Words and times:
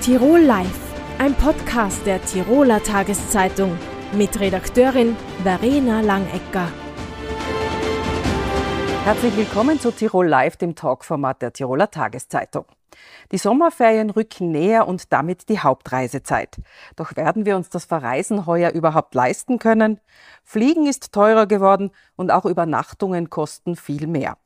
Tirol 0.00 0.40
Live, 0.40 0.94
ein 1.18 1.34
Podcast 1.34 2.06
der 2.06 2.24
Tiroler 2.24 2.82
Tageszeitung 2.82 3.78
mit 4.14 4.40
Redakteurin 4.40 5.14
Verena 5.42 6.00
Langecker. 6.00 6.68
Herzlich 9.04 9.36
willkommen 9.36 9.78
zu 9.78 9.90
Tirol 9.90 10.26
Live, 10.26 10.56
dem 10.56 10.74
Talkformat 10.74 11.42
der 11.42 11.52
Tiroler 11.52 11.90
Tageszeitung. 11.90 12.64
Die 13.30 13.36
Sommerferien 13.36 14.08
rücken 14.08 14.50
näher 14.50 14.88
und 14.88 15.12
damit 15.12 15.50
die 15.50 15.58
Hauptreisezeit. 15.58 16.56
Doch 16.96 17.14
werden 17.16 17.44
wir 17.44 17.56
uns 17.56 17.68
das 17.68 17.84
Verreisen 17.84 18.46
heuer 18.46 18.70
überhaupt 18.70 19.14
leisten 19.14 19.58
können? 19.58 20.00
Fliegen 20.42 20.86
ist 20.86 21.12
teurer 21.12 21.44
geworden 21.44 21.90
und 22.16 22.30
auch 22.30 22.46
Übernachtungen 22.46 23.28
kosten 23.28 23.76
viel 23.76 24.06
mehr. 24.06 24.38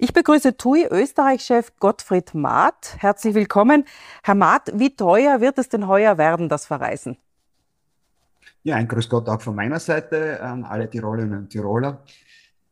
Ich 0.00 0.12
begrüße 0.12 0.56
TUI 0.56 0.86
Österreich-Chef 0.88 1.72
Gottfried 1.80 2.32
Maat. 2.32 2.94
Herzlich 2.98 3.34
willkommen. 3.34 3.84
Herr 4.22 4.36
Maat, 4.36 4.70
wie 4.72 4.94
teuer 4.94 5.40
wird 5.40 5.58
es 5.58 5.68
denn 5.70 5.88
heuer 5.88 6.16
werden, 6.18 6.48
das 6.48 6.66
Verreisen? 6.66 7.16
Ja, 8.62 8.76
ein 8.76 8.86
Grüß 8.86 9.08
Gott 9.08 9.28
auch 9.28 9.42
von 9.42 9.56
meiner 9.56 9.80
Seite 9.80 10.40
an 10.40 10.62
alle 10.62 10.88
Tirolerinnen 10.88 11.40
und 11.40 11.50
Tiroler. 11.50 12.04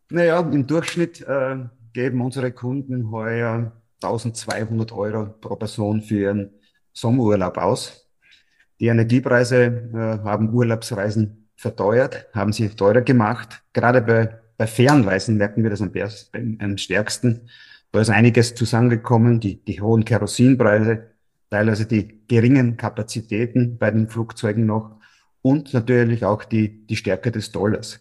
Naja, 0.09 0.39
im 0.39 0.69
Durchschnitt 0.69 1.21
äh, 1.23 1.57
geben 1.93 2.21
unsere 2.21 2.53
Kunden 2.53 3.11
heuer 3.11 3.73
1200 4.01 4.93
Euro 4.93 5.27
pro 5.41 5.57
Person 5.57 6.03
für 6.03 6.21
ihren 6.21 6.51
Sommerurlaub 6.93 7.59
aus. 7.59 8.09
Die 8.79 8.87
Energiepreise 8.87 9.65
äh, 9.65 10.25
haben 10.25 10.55
Urlaubsreisen 10.55 11.49
verteuert, 11.57 12.29
haben 12.33 12.53
sie 12.53 12.69
teurer 12.69 13.01
gemacht. 13.01 13.65
Gerade 13.73 14.01
bei 14.01 14.46
bei 14.57 14.67
Fernreisen 14.67 15.37
merken 15.37 15.63
wir 15.63 15.71
das 15.71 15.81
am, 15.81 15.91
am 16.61 16.79
stärksten. 16.79 17.49
Da 17.93 18.01
ist 18.01 18.11
einiges 18.11 18.55
zusammengekommen, 18.55 19.41
die, 19.41 19.65
die 19.65 19.81
hohen 19.81 20.05
Kerosinpreise, 20.05 21.11
teilweise 21.51 21.87
die 21.87 22.21
geringen 22.27 22.77
Kapazitäten 22.77 23.79
bei 23.79 23.91
den 23.91 24.09
Flugzeugen 24.09 24.67
noch 24.67 24.97
und 25.43 25.73
natürlich 25.73 26.25
auch 26.25 26.45
die, 26.45 26.87
die 26.87 26.97
Stärke 26.97 27.31
des 27.31 27.53
Dollars. 27.53 28.01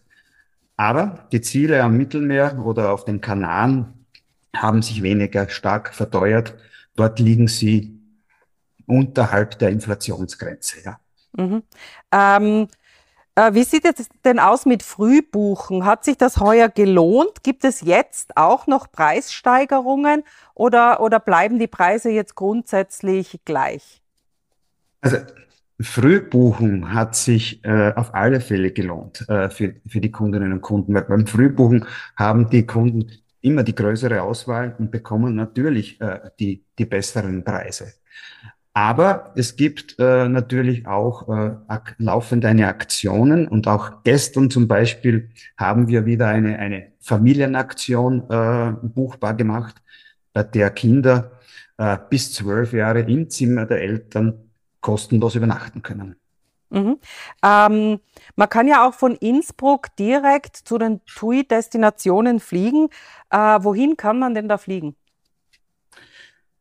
Aber 0.76 1.26
die 1.32 1.40
Ziele 1.40 1.82
am 1.82 1.96
Mittelmeer 1.96 2.62
oder 2.64 2.92
auf 2.92 3.04
den 3.04 3.20
Kanaren 3.20 4.06
haben 4.54 4.82
sich 4.82 5.02
weniger 5.02 5.48
stark 5.48 5.94
verteuert. 5.94 6.54
Dort 6.96 7.18
liegen 7.18 7.48
sie 7.48 7.98
unterhalb 8.86 9.58
der 9.58 9.70
Inflationsgrenze. 9.70 10.78
Ja. 10.84 10.98
Mhm. 11.36 11.62
Ähm, 12.12 12.62
äh, 12.62 12.66
wie 13.36 13.64
sieht 13.64 13.84
es 13.84 14.08
denn 14.24 14.38
aus 14.38 14.64
mit 14.64 14.82
Frühbuchen? 14.82 15.84
Hat 15.84 16.04
sich 16.04 16.16
das 16.16 16.38
heuer 16.38 16.68
gelohnt? 16.68 17.42
Gibt 17.42 17.64
es 17.64 17.82
jetzt 17.82 18.36
auch 18.36 18.66
noch 18.66 18.90
Preissteigerungen 18.90 20.22
oder, 20.54 21.00
oder 21.00 21.20
bleiben 21.20 21.58
die 21.58 21.66
Preise 21.66 22.10
jetzt 22.10 22.34
grundsätzlich 22.34 23.40
gleich? 23.44 24.00
Also 25.02 25.18
Frühbuchen 25.80 26.94
hat 26.94 27.14
sich 27.14 27.62
äh, 27.64 27.92
auf 27.94 28.14
alle 28.14 28.40
Fälle 28.40 28.70
gelohnt 28.70 29.28
äh, 29.28 29.50
für, 29.50 29.74
für 29.86 30.00
die 30.00 30.10
Kundinnen 30.10 30.52
und 30.52 30.62
Kunden. 30.62 30.94
Weil 30.94 31.02
beim 31.02 31.26
Frühbuchen 31.26 31.84
haben 32.16 32.48
die 32.48 32.64
Kunden 32.64 33.10
immer 33.42 33.62
die 33.62 33.74
größere 33.74 34.22
Auswahl 34.22 34.74
und 34.78 34.90
bekommen 34.90 35.34
natürlich 35.34 36.00
äh, 36.00 36.30
die, 36.40 36.64
die 36.78 36.86
besseren 36.86 37.44
Preise. 37.44 37.92
Aber 38.76 39.32
es 39.36 39.56
gibt 39.56 39.98
äh, 39.98 40.28
natürlich 40.28 40.86
auch 40.86 41.30
äh, 41.30 41.56
laufende 41.96 42.48
Aktionen 42.66 43.48
und 43.48 43.68
auch 43.68 44.02
gestern 44.04 44.50
zum 44.50 44.68
Beispiel 44.68 45.30
haben 45.56 45.88
wir 45.88 46.04
wieder 46.04 46.28
eine, 46.28 46.58
eine 46.58 46.92
Familienaktion 47.00 48.28
äh, 48.28 48.72
buchbar 48.82 49.32
gemacht, 49.32 49.76
bei 50.34 50.42
der 50.42 50.68
Kinder 50.68 51.30
äh, 51.78 51.96
bis 52.10 52.34
zwölf 52.34 52.74
Jahre 52.74 53.00
im 53.00 53.30
Zimmer 53.30 53.64
der 53.64 53.80
Eltern 53.80 54.50
kostenlos 54.82 55.36
übernachten 55.36 55.80
können. 55.80 56.16
Mhm. 56.68 56.98
Ähm, 57.42 58.00
man 58.34 58.48
kann 58.50 58.68
ja 58.68 58.86
auch 58.86 58.92
von 58.92 59.14
Innsbruck 59.14 59.96
direkt 59.96 60.54
zu 60.54 60.76
den 60.76 61.00
TUI-Destinationen 61.06 62.40
fliegen. 62.40 62.90
Äh, 63.30 63.36
wohin 63.62 63.96
kann 63.96 64.18
man 64.18 64.34
denn 64.34 64.50
da 64.50 64.58
fliegen? 64.58 64.96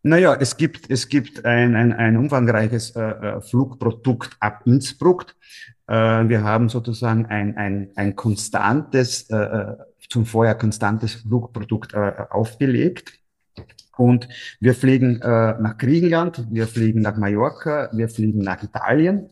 Naja, 0.08 0.38
es 0.40 0.56
gibt, 0.56 0.92
es 0.92 1.10
gibt 1.10 1.46
ein, 1.46 1.76
ein, 1.76 1.92
ein 1.92 2.16
umfangreiches 2.16 2.92
äh, 2.96 3.02
äh, 3.02 3.42
Flugprodukt 3.42 4.38
ab 4.40 4.62
Innsbruck. 4.66 5.34
Äh, 5.88 5.96
wir 6.30 6.44
haben 6.44 6.70
sozusagen 6.70 7.26
ein, 7.26 7.58
ein, 7.58 7.90
ein 7.96 8.16
konstantes, 8.16 9.28
äh, 9.32 9.36
äh 9.36 9.76
zum 10.08 10.28
Vorjahr 10.28 10.60
konstantes 10.60 11.16
Flugprodukt 11.16 11.96
äh, 11.96 12.14
aufgelegt. 12.30 13.14
Und 13.98 14.28
wir 14.60 14.76
fliegen 14.76 15.22
äh, 15.22 15.56
nach 15.60 15.76
Griechenland, 15.80 16.46
wir 16.52 16.68
fliegen 16.68 17.02
nach 17.02 17.18
Mallorca, 17.18 17.90
wir 17.92 18.08
fliegen 18.08 18.44
nach 18.44 18.62
Italien. 18.62 19.32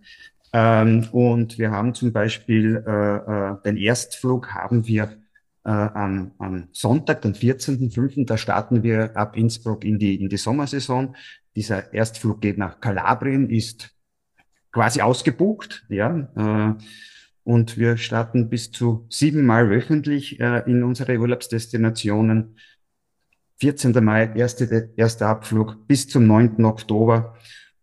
Ähm, 0.53 1.07
und 1.11 1.59
wir 1.59 1.69
haben 1.69 1.93
zum 1.93 2.11
Beispiel 2.11 2.83
äh, 2.87 3.17
äh, 3.17 3.61
den 3.63 3.77
Erstflug 3.77 4.55
haben 4.55 4.87
wir 4.87 5.22
äh, 5.65 5.69
am, 5.69 6.31
am 6.37 6.67
Sonntag, 6.71 7.21
den 7.21 7.33
14.05., 7.33 8.25
da 8.25 8.37
starten 8.37 8.83
wir 8.83 9.15
ab 9.15 9.37
Innsbruck 9.37 9.85
in 9.85 9.99
die, 9.99 10.21
in 10.21 10.29
die 10.29 10.37
Sommersaison. 10.37 11.15
Dieser 11.55 11.93
Erstflug 11.93 12.41
geht 12.41 12.57
nach 12.57 12.79
Kalabrien, 12.79 13.49
ist 13.49 13.95
quasi 14.71 15.01
ausgebucht, 15.01 15.85
ja. 15.89 16.27
Äh, 16.35 16.75
und 17.45 17.77
wir 17.77 17.97
starten 17.97 18.49
bis 18.49 18.71
zu 18.71 19.05
siebenmal 19.09 19.69
wöchentlich 19.69 20.39
äh, 20.39 20.63
in 20.65 20.83
unsere 20.83 21.17
Urlaubsdestinationen. 21.17 22.57
14. 23.57 24.03
Mai, 24.03 24.31
erste, 24.35 24.91
erster 24.95 25.27
Abflug 25.27 25.87
bis 25.87 26.07
zum 26.07 26.25
9. 26.25 26.63
Oktober. 26.65 27.35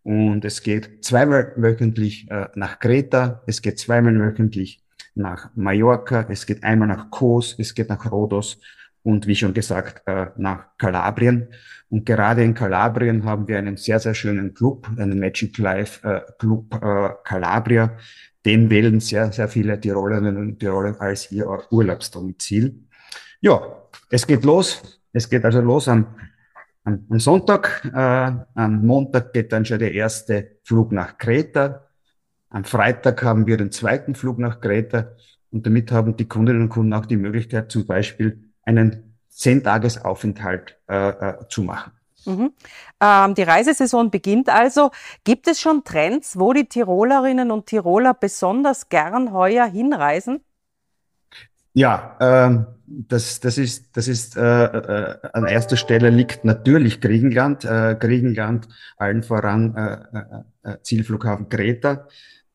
Und 0.03 0.45
es 0.45 0.63
geht 0.63 1.05
zweimal 1.05 1.53
wöchentlich 1.57 2.31
äh, 2.31 2.49
nach 2.55 2.79
Kreta, 2.79 3.43
es 3.47 3.61
geht 3.61 3.79
zweimal 3.79 4.19
wöchentlich 4.19 4.80
nach 5.15 5.51
Mallorca, 5.55 6.27
es 6.29 6.47
geht 6.47 6.65
einmal 6.65 6.89
nach 6.89 7.11
Kos, 7.11 7.57
es 7.59 7.75
geht 7.75 7.89
nach 7.89 8.11
Rhodos 8.11 8.59
und 9.03 9.27
wie 9.27 9.37
schon 9.37 9.55
gesagt 9.55 10.03
äh, 10.07 10.27
nach 10.37 10.77
Kalabrien. 10.79 11.49
Und 11.89 12.07
gerade 12.07 12.45
in 12.45 12.55
Kalabrien 12.55 13.25
haben 13.25 13.49
wir 13.49 13.59
einen 13.59 13.77
sehr, 13.77 13.99
sehr 13.99 14.15
schönen 14.15 14.55
Club, 14.55 14.89
einen 14.97 15.19
Magic 15.19 15.59
Life 15.59 16.07
äh, 16.09 16.21
Club 16.39 16.75
äh, 16.75 17.11
Calabria. 17.25 17.97
Den 18.45 18.71
wählen 18.71 19.01
sehr, 19.01 19.33
sehr 19.33 19.49
viele 19.49 19.79
Tirolerinnen 19.81 20.37
und 20.37 20.59
Tiroler 20.61 21.01
als 21.01 21.31
ihr 21.33 21.47
Urlaubsdomizil. 21.71 22.87
Ja, 23.41 23.61
es 24.11 24.27
geht 24.27 24.45
los. 24.45 25.01
Es 25.13 25.29
geht 25.29 25.45
also 25.45 25.61
los 25.61 25.89
am, 25.89 26.07
am, 26.85 27.05
am 27.11 27.19
Sonntag. 27.19 27.85
Äh, 27.93 28.33
am 28.55 28.87
Montag 28.87 29.33
geht 29.33 29.53
dann 29.53 29.65
schon 29.65 29.79
der 29.79 29.93
erste 29.93 30.59
Flug 30.63 30.93
nach 30.93 31.19
Kreta. 31.19 31.87
Am 32.51 32.65
Freitag 32.65 33.23
haben 33.23 33.47
wir 33.47 33.57
den 33.57 33.71
zweiten 33.71 34.15
Flug 34.15 34.39
nach 34.39 34.61
Kreta 34.61 35.13
und 35.51 35.67
damit 35.67 35.93
haben 35.93 36.17
die 36.17 36.29
Kundinnen 36.29 36.63
und 36.63 36.69
Kunden 36.69 36.93
auch 36.93 37.07
die 37.07 37.17
Möglichkeit, 37.17 37.71
zum 37.71 37.87
Beispiel 37.87 38.51
einen 38.65 39.17
Zehn-Tages-Aufenthalt 39.29 40.77
äh, 40.89 41.09
äh, 41.09 41.49
zu 41.49 41.63
machen. 41.63 41.93
Mhm. 42.27 42.53
Ähm, 43.01 43.35
die 43.35 43.43
Reisesaison 43.43 44.11
beginnt 44.11 44.49
also. 44.49 44.91
Gibt 45.25 45.49
es 45.49 45.61
schon 45.61 45.85
Trends, 45.85 46.39
wo 46.39 46.53
die 46.53 46.67
Tirolerinnen 46.67 47.51
und 47.51 47.67
Tiroler 47.67 48.15
besonders 48.15 48.89
gern 48.89 49.33
heuer 49.33 49.67
hinreisen? 49.67 50.41
Ja, 51.73 52.17
ähm, 52.21 52.67
das, 52.87 53.41
das 53.41 53.57
ist, 53.57 53.97
das 53.97 54.09
ist 54.09 54.37
äh, 54.37 54.65
äh, 54.65 55.19
an 55.33 55.47
erster 55.47 55.77
Stelle 55.77 56.11
liegt 56.11 56.45
natürlich 56.45 57.01
Griechenland. 57.01 57.65
Äh, 57.65 57.97
Griechenland 57.99 58.69
allen 58.97 59.23
voran 59.23 59.77
äh, 59.77 60.69
äh, 60.69 60.77
Zielflughafen 60.83 61.49
Kreta. 61.49 62.09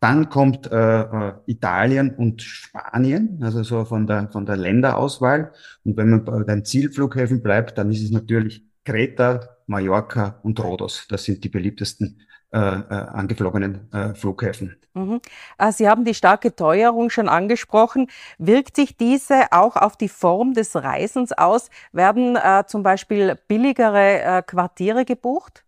Dann 0.06 0.30
kommt 0.30 0.72
äh, 0.72 1.02
äh, 1.02 1.34
Italien 1.48 2.14
und 2.14 2.44
Spanien, 2.44 3.40
also 3.42 3.64
so 3.64 3.86
von 3.86 4.06
der, 4.06 4.30
von 4.30 4.46
der 4.46 4.56
Länderauswahl. 4.56 5.52
Und 5.84 5.98
wenn 5.98 6.12
man 6.12 6.24
bei 6.24 6.44
den 6.44 6.64
Zielflughäfen 6.64 7.42
bleibt, 7.42 7.80
dann 7.80 7.90
ist 7.90 8.04
es 8.04 8.12
natürlich 8.12 8.64
Kreta, 8.84 9.40
Mallorca 9.66 10.40
und 10.44 10.64
Rhodos. 10.64 11.08
Das 11.10 11.24
sind 11.24 11.44
die 11.44 11.50
beliebtesten 11.50 12.22
äh, 12.54 12.60
äh, 12.60 12.94
angeflogenen 12.94 13.92
äh, 13.92 14.14
Flughäfen. 14.14 14.76
Mhm. 14.94 15.22
Äh, 15.58 15.72
Sie 15.72 15.90
haben 15.90 16.06
die 16.06 16.14
starke 16.14 16.56
Teuerung 16.56 17.10
schon 17.10 17.28
angesprochen. 17.28 18.06
Wirkt 18.38 18.76
sich 18.76 18.98
diese 18.98 19.52
auch 19.54 19.76
auf 19.76 19.98
die 19.98 20.10
Form 20.10 20.54
des 20.54 20.76
Reisens 20.76 21.32
aus? 21.32 21.72
Werden 21.94 22.36
äh, 22.36 22.64
zum 22.68 22.84
Beispiel 22.84 23.40
billigere 23.48 24.22
äh, 24.22 24.44
Quartiere 24.44 25.04
gebucht? 25.04 25.65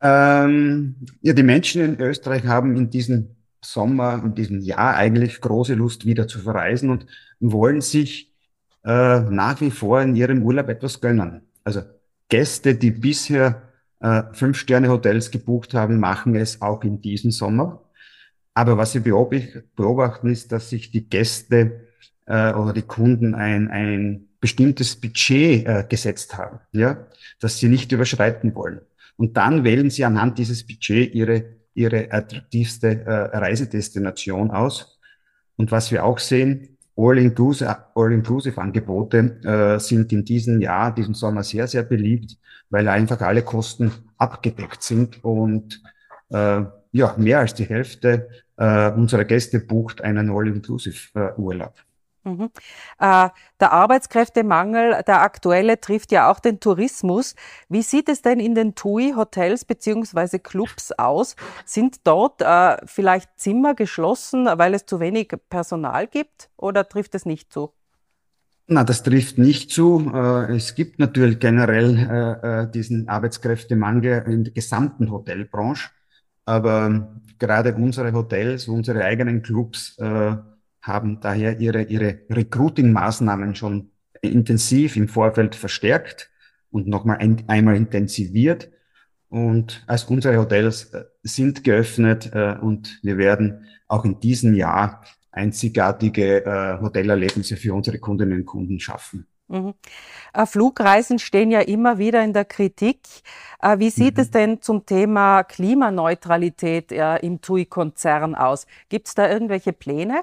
Ähm, 0.00 0.96
ja, 1.22 1.32
die 1.32 1.42
Menschen 1.42 1.82
in 1.82 2.00
Österreich 2.00 2.46
haben 2.46 2.76
in 2.76 2.90
diesem 2.90 3.36
Sommer, 3.60 4.22
in 4.24 4.34
diesem 4.34 4.60
Jahr 4.60 4.94
eigentlich 4.94 5.40
große 5.40 5.74
Lust, 5.74 6.06
wieder 6.06 6.28
zu 6.28 6.38
verreisen 6.38 6.90
und 6.90 7.06
wollen 7.40 7.80
sich 7.80 8.32
äh, 8.84 9.20
nach 9.20 9.60
wie 9.60 9.70
vor 9.70 10.00
in 10.00 10.14
ihrem 10.14 10.42
Urlaub 10.42 10.68
etwas 10.68 11.00
gönnen. 11.00 11.42
Also 11.64 11.82
Gäste, 12.28 12.74
die 12.74 12.90
bisher 12.90 13.62
äh, 14.00 14.22
Fünf-Sterne-Hotels 14.32 15.30
gebucht 15.30 15.74
haben, 15.74 15.98
machen 15.98 16.36
es 16.36 16.62
auch 16.62 16.84
in 16.84 17.00
diesem 17.00 17.30
Sommer. 17.30 17.82
Aber 18.54 18.76
was 18.76 18.92
sie 18.92 19.00
beobachten, 19.00 20.30
ist, 20.30 20.52
dass 20.52 20.70
sich 20.70 20.90
die 20.90 21.08
Gäste 21.08 21.88
äh, 22.26 22.52
oder 22.52 22.72
die 22.72 22.82
Kunden 22.82 23.34
ein, 23.34 23.68
ein 23.68 24.28
bestimmtes 24.40 24.96
Budget 24.96 25.66
äh, 25.66 25.84
gesetzt 25.88 26.36
haben, 26.36 26.60
ja, 26.72 27.06
das 27.40 27.58
sie 27.58 27.68
nicht 27.68 27.90
überschreiten 27.92 28.54
wollen. 28.54 28.80
Und 29.18 29.36
dann 29.36 29.64
wählen 29.64 29.90
sie 29.90 30.04
anhand 30.04 30.38
dieses 30.38 30.64
Budget 30.66 31.14
ihre, 31.14 31.44
ihre 31.74 32.10
attraktivste 32.10 33.04
äh, 33.04 33.36
Reisedestination 33.36 34.50
aus. 34.52 34.98
Und 35.56 35.70
was 35.72 35.90
wir 35.90 36.04
auch 36.04 36.18
sehen, 36.18 36.78
All-Inclusive-Angebote 36.96 39.40
äh, 39.44 39.78
sind 39.80 40.12
in 40.12 40.24
diesem 40.24 40.60
Jahr, 40.60 40.94
diesem 40.94 41.14
Sommer 41.14 41.42
sehr, 41.42 41.66
sehr 41.66 41.82
beliebt, 41.82 42.38
weil 42.70 42.86
einfach 42.88 43.20
alle 43.20 43.42
Kosten 43.42 43.90
abgedeckt 44.16 44.82
sind 44.82 45.22
und 45.24 45.82
äh, 46.30 46.62
ja, 46.92 47.14
mehr 47.16 47.40
als 47.40 47.54
die 47.54 47.64
Hälfte 47.64 48.28
äh, 48.56 48.92
unserer 48.92 49.24
Gäste 49.24 49.58
bucht 49.60 50.00
einen 50.00 50.30
All-Inclusive-Urlaub. 50.30 51.74
Mhm. 52.28 52.50
Äh, 52.98 53.28
der 53.60 53.72
Arbeitskräftemangel, 53.72 55.02
der 55.06 55.22
aktuelle, 55.22 55.80
trifft 55.80 56.12
ja 56.12 56.30
auch 56.30 56.40
den 56.40 56.60
Tourismus. 56.60 57.34
Wie 57.68 57.82
sieht 57.82 58.08
es 58.08 58.22
denn 58.22 58.38
in 58.38 58.54
den 58.54 58.74
TUI-Hotels 58.74 59.64
beziehungsweise 59.64 60.38
Clubs 60.38 60.92
aus? 60.92 61.36
Sind 61.64 62.06
dort 62.06 62.42
äh, 62.42 62.76
vielleicht 62.84 63.30
Zimmer 63.36 63.74
geschlossen, 63.74 64.46
weil 64.46 64.74
es 64.74 64.84
zu 64.86 65.00
wenig 65.00 65.32
Personal 65.48 66.06
gibt 66.06 66.50
oder 66.56 66.88
trifft 66.88 67.14
es 67.14 67.24
nicht 67.24 67.52
zu? 67.52 67.72
Na, 68.66 68.84
das 68.84 69.02
trifft 69.02 69.38
nicht 69.38 69.70
zu. 69.70 70.12
Äh, 70.14 70.54
es 70.54 70.74
gibt 70.74 70.98
natürlich 70.98 71.38
generell 71.38 71.96
äh, 71.96 72.62
äh, 72.64 72.70
diesen 72.70 73.08
Arbeitskräftemangel 73.08 74.24
in 74.26 74.44
der 74.44 74.52
gesamten 74.52 75.10
Hotelbranche. 75.10 75.88
Aber 76.44 77.14
gerade 77.38 77.74
unsere 77.74 78.12
Hotels, 78.12 78.68
unsere 78.68 79.04
eigenen 79.04 79.42
Clubs 79.42 79.98
haben 80.80 81.20
daher 81.20 81.58
ihre, 81.58 81.82
ihre 81.82 82.20
Recruiting-Maßnahmen 82.30 83.54
schon 83.54 83.90
intensiv 84.22 84.96
im 84.96 85.08
Vorfeld 85.08 85.54
verstärkt 85.54 86.30
und 86.70 86.86
nochmal 86.86 87.18
ein, 87.18 87.44
einmal 87.48 87.76
intensiviert. 87.76 88.70
Und 89.28 89.84
als 89.86 90.04
unsere 90.04 90.38
Hotels 90.38 90.94
äh, 90.94 91.04
sind 91.22 91.62
geöffnet 91.64 92.30
äh, 92.32 92.56
und 92.60 92.98
wir 93.02 93.18
werden 93.18 93.66
auch 93.86 94.04
in 94.04 94.20
diesem 94.20 94.54
Jahr 94.54 95.02
einzigartige 95.30 96.44
äh, 96.44 96.80
Hotelerlebnisse 96.80 97.56
für 97.56 97.74
unsere 97.74 97.98
Kundinnen 97.98 98.40
und 98.40 98.46
Kunden 98.46 98.80
schaffen. 98.80 99.26
Mhm. 99.48 99.74
Äh, 100.32 100.46
Flugreisen 100.46 101.18
stehen 101.18 101.50
ja 101.50 101.60
immer 101.60 101.98
wieder 101.98 102.24
in 102.24 102.32
der 102.32 102.46
Kritik. 102.46 103.00
Äh, 103.60 103.78
wie 103.78 103.90
sieht 103.90 104.16
mhm. 104.16 104.22
es 104.22 104.30
denn 104.30 104.62
zum 104.62 104.86
Thema 104.86 105.42
Klimaneutralität 105.44 106.92
im 106.92 107.40
TUI-Konzern 107.40 108.34
aus? 108.34 108.66
Gibt 108.88 109.08
es 109.08 109.14
da 109.14 109.30
irgendwelche 109.30 109.72
Pläne? 109.74 110.22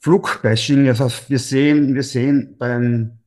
Flugbashing, 0.00 0.88
also 0.88 1.10
wir 1.28 1.38
sehen, 1.38 1.94
wir 1.94 2.02
sehen 2.02 2.56
beim, 2.58 3.18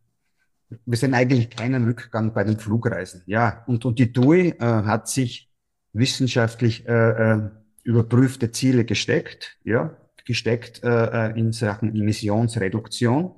wir 0.85 0.97
sehen 0.97 1.13
eigentlich 1.13 1.49
keinen 1.49 1.85
Rückgang 1.85 2.33
bei 2.33 2.43
den 2.43 2.57
Flugreisen. 2.57 3.23
Ja, 3.25 3.63
und, 3.67 3.83
und 3.83 3.99
die 3.99 4.13
TUI 4.13 4.49
äh, 4.49 4.59
hat 4.59 5.09
sich 5.09 5.49
wissenschaftlich 5.93 6.87
äh, 6.87 6.91
äh, 6.93 7.49
überprüfte 7.83 8.51
Ziele 8.51 8.85
gesteckt, 8.85 9.57
ja, 9.63 9.97
gesteckt 10.25 10.83
äh, 10.83 11.29
äh 11.29 11.39
in 11.39 11.51
Sachen 11.51 11.93
Emissionsreduktion. 11.93 13.35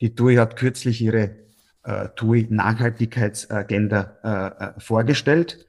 Die 0.00 0.14
TUI 0.14 0.36
hat 0.36 0.56
kürzlich 0.56 1.00
ihre 1.00 1.36
äh, 1.84 2.08
TUI 2.16 2.46
Nachhaltigkeitsagenda 2.50 4.18
äh, 4.22 4.64
äh 4.64 4.80
vorgestellt 4.80 5.66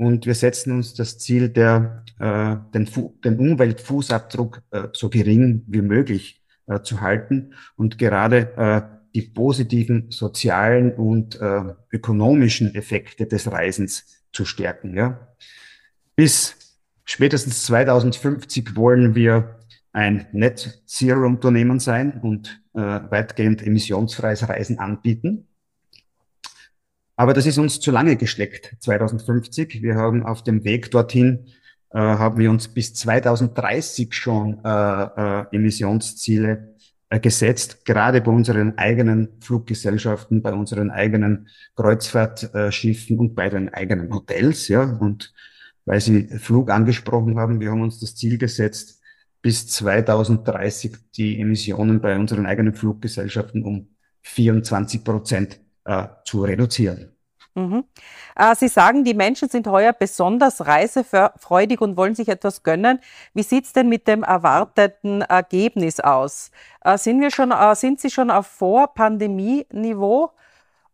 und 0.00 0.24
wir 0.24 0.34
setzen 0.34 0.72
uns 0.72 0.94
das 0.94 1.18
Ziel, 1.18 1.50
der, 1.50 2.04
äh, 2.18 2.56
den, 2.72 2.88
den 3.22 3.38
Umweltfußabdruck 3.38 4.62
äh, 4.70 4.88
so 4.94 5.10
gering 5.10 5.62
wie 5.66 5.82
möglich 5.82 6.42
äh, 6.66 6.80
zu 6.80 7.02
halten 7.02 7.52
und 7.76 7.98
gerade 7.98 8.56
äh, 8.56 8.80
die 9.14 9.20
positiven 9.20 10.10
sozialen 10.10 10.94
und 10.94 11.38
äh, 11.38 11.74
ökonomischen 11.92 12.74
Effekte 12.74 13.26
des 13.26 13.52
Reisens 13.52 14.24
zu 14.32 14.46
stärken. 14.46 14.96
Ja. 14.96 15.34
Bis 16.16 16.56
spätestens 17.04 17.64
2050 17.64 18.76
wollen 18.76 19.14
wir 19.14 19.58
ein 19.92 20.28
Net 20.32 20.82
Zero 20.86 21.26
Unternehmen 21.26 21.78
sein 21.78 22.22
und 22.22 22.62
äh, 22.72 22.80
weitgehend 22.80 23.66
emissionsfreies 23.66 24.48
Reisen 24.48 24.78
anbieten. 24.78 25.49
Aber 27.20 27.34
das 27.34 27.44
ist 27.44 27.58
uns 27.58 27.80
zu 27.80 27.90
lange 27.90 28.16
gesteckt, 28.16 28.76
2050. 28.80 29.82
Wir 29.82 29.96
haben 29.96 30.24
auf 30.24 30.42
dem 30.42 30.64
Weg 30.64 30.90
dorthin, 30.90 31.48
äh, 31.90 31.98
haben 31.98 32.38
wir 32.38 32.48
uns 32.48 32.68
bis 32.68 32.94
2030 32.94 34.14
schon 34.14 34.64
äh, 34.64 34.68
äh, 34.70 35.44
Emissionsziele 35.52 36.76
äh, 37.10 37.20
gesetzt, 37.20 37.84
gerade 37.84 38.22
bei 38.22 38.30
unseren 38.30 38.78
eigenen 38.78 39.38
Fluggesellschaften, 39.40 40.40
bei 40.40 40.54
unseren 40.54 40.90
eigenen 40.90 41.48
Kreuzfahrtschiffen 41.76 43.18
und 43.18 43.34
bei 43.34 43.50
den 43.50 43.68
eigenen 43.68 44.14
Hotels. 44.14 44.68
Ja. 44.68 44.84
Und 44.84 45.34
weil 45.84 46.00
Sie 46.00 46.26
Flug 46.38 46.70
angesprochen 46.70 47.38
haben, 47.38 47.60
wir 47.60 47.70
haben 47.70 47.82
uns 47.82 48.00
das 48.00 48.16
Ziel 48.16 48.38
gesetzt, 48.38 48.98
bis 49.42 49.66
2030 49.66 50.96
die 51.14 51.38
Emissionen 51.38 52.00
bei 52.00 52.18
unseren 52.18 52.46
eigenen 52.46 52.72
Fluggesellschaften 52.72 53.62
um 53.62 53.88
24 54.22 55.04
Prozent 55.04 55.60
äh, 55.90 56.08
zu 56.24 56.42
reduzieren. 56.42 57.16
Mhm. 57.54 57.84
Äh, 58.36 58.54
Sie 58.54 58.68
sagen, 58.68 59.02
die 59.02 59.14
Menschen 59.14 59.48
sind 59.48 59.66
heuer 59.66 59.92
besonders 59.92 60.66
reisefreudig 60.66 61.80
und 61.80 61.96
wollen 61.96 62.14
sich 62.14 62.28
etwas 62.28 62.62
gönnen. 62.62 63.00
Wie 63.34 63.42
sieht 63.42 63.64
es 63.64 63.72
denn 63.72 63.88
mit 63.88 64.06
dem 64.06 64.22
erwarteten 64.22 65.22
Ergebnis 65.22 65.98
aus? 65.98 66.52
Äh, 66.84 66.96
sind, 66.96 67.20
wir 67.20 67.32
schon, 67.32 67.50
äh, 67.50 67.74
sind 67.74 68.00
Sie 68.00 68.10
schon 68.10 68.30
auf 68.30 68.46
Vor-Pandemie-Niveau 68.46 70.30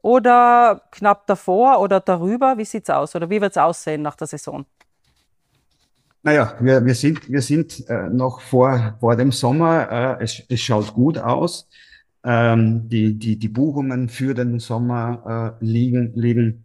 oder 0.01 0.81
knapp 0.93 1.27
davor 1.27 1.81
oder 1.81 2.01
darüber? 2.01 2.57
Wie 2.57 2.65
sieht 2.65 2.85
es 2.85 2.91
aus 2.91 3.15
oder 3.15 3.29
wie 3.29 3.41
wird 3.41 3.53
es 3.53 3.59
aussehen 3.59 4.01
nach 4.01 4.17
der 4.17 4.27
Saison? 4.27 4.65
Naja, 6.23 6.55
wir, 6.59 6.85
wir 6.85 6.95
sind, 6.95 7.31
wir 7.31 7.43
sind 7.43 7.89
äh, 7.89 8.09
noch 8.09 8.41
vor, 8.41 8.97
vor 8.99 9.15
dem 9.15 9.31
Sommer. 9.31 10.19
Äh, 10.19 10.25
es, 10.25 10.43
es 10.49 10.61
schaut 10.61 10.95
gut 10.95 11.19
aus. 11.19 11.69
Ähm, 12.29 12.89
die, 12.89 13.17
die, 13.17 13.39
die 13.39 13.49
Buchungen 13.49 14.09
für 14.09 14.35
den 14.35 14.59
Sommer 14.59 15.57
äh, 15.61 15.65
liegen, 15.65 16.13
liegen 16.17 16.65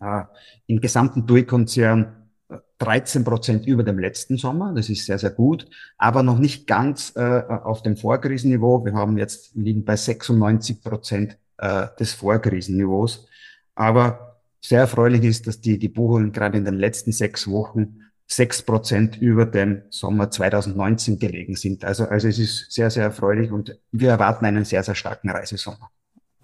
äh, 0.00 0.22
im 0.68 0.80
gesamten 0.80 1.26
TUI-Konzern 1.26 2.30
13 2.78 3.22
äh, 3.22 3.24
Prozent 3.24 3.66
über 3.66 3.82
dem 3.82 3.98
letzten 3.98 4.36
Sommer. 4.36 4.72
Das 4.72 4.88
ist 4.88 5.04
sehr, 5.04 5.18
sehr 5.18 5.30
gut, 5.30 5.68
aber 5.96 6.22
noch 6.22 6.38
nicht 6.38 6.68
ganz 6.68 7.12
äh, 7.16 7.42
auf 7.48 7.82
dem 7.82 7.96
Vorkrisenniveau. 7.96 8.84
Wir 8.84 8.92
haben 8.92 9.18
jetzt 9.18 9.56
liegen 9.56 9.84
bei 9.84 9.96
96 9.96 10.80
Prozent 10.80 11.38
äh, 11.56 11.88
des 11.98 12.12
Vorkrisenniveaus. 12.12 13.26
Aber 13.74 14.36
sehr 14.60 14.80
erfreulich 14.80 15.24
ist, 15.24 15.48
dass 15.48 15.60
die, 15.60 15.80
die 15.80 15.88
Buchungen 15.88 16.30
gerade 16.30 16.56
in 16.56 16.64
den 16.64 16.78
letzten 16.78 17.10
sechs 17.10 17.48
Wochen 17.48 17.98
sechs 18.28 18.62
Prozent 18.62 19.16
über 19.16 19.46
dem 19.46 19.82
Sommer 19.88 20.30
2019 20.30 21.18
gelegen 21.18 21.56
sind. 21.56 21.84
Also, 21.84 22.04
also 22.04 22.28
es 22.28 22.38
ist 22.38 22.70
sehr, 22.70 22.90
sehr 22.90 23.04
erfreulich 23.04 23.50
und 23.50 23.76
wir 23.90 24.10
erwarten 24.10 24.44
einen 24.44 24.64
sehr, 24.64 24.82
sehr 24.82 24.94
starken 24.94 25.30
Reisesommer. 25.30 25.90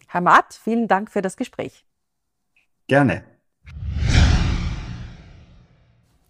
Herr 0.09 0.23
Matt, 0.23 0.59
vielen 0.65 0.89
Dank 0.89 1.11
für 1.11 1.23
das 1.23 1.37
Gespräch. 1.37 1.85
Gerne. 2.89 3.23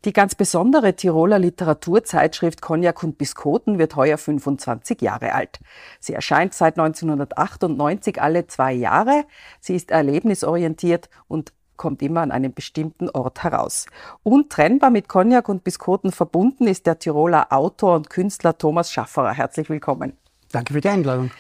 Die 0.04 0.12
ganz 0.12 0.34
besondere 0.34 0.94
Tiroler 0.96 1.38
Literaturzeitschrift 1.38 2.61
Cognac 2.61 3.02
und 3.02 3.16
Biskoten 3.16 3.78
wird 3.78 3.96
heuer 3.96 4.18
25 4.18 5.00
Jahre 5.00 5.32
alt. 5.32 5.61
Sie 5.99 6.12
erscheint 6.12 6.52
seit 6.52 6.78
1998 6.78 8.20
alle 8.20 8.46
zwei 8.46 8.75
Jahre. 8.75 9.25
Sie 9.61 9.75
ist 9.75 9.90
erlebnisorientiert 9.90 11.08
und 11.26 11.54
kommt 11.76 12.02
immer 12.02 12.23
an 12.23 12.31
einem 12.31 12.52
bestimmten 12.52 13.09
Ort 13.11 13.43
heraus. 13.43 13.87
Untrennbar 14.23 14.90
mit 14.90 15.09
Cognac 15.09 15.49
und 15.49 15.64
Biskoten 15.64 16.12
verbunden 16.12 16.66
ist 16.66 16.87
der 16.87 16.99
Tiroler 16.99 17.52
Autor 17.52 17.97
und 17.97 18.11
Künstler 18.11 18.57
Thomas 18.57 18.93
Schafferer. 18.93 19.33
Herzlich 19.33 19.69
willkommen. 19.69 20.14
Danke 20.52 20.73
für 20.73 20.81
die 20.81 20.88
Einladung. 20.88 21.31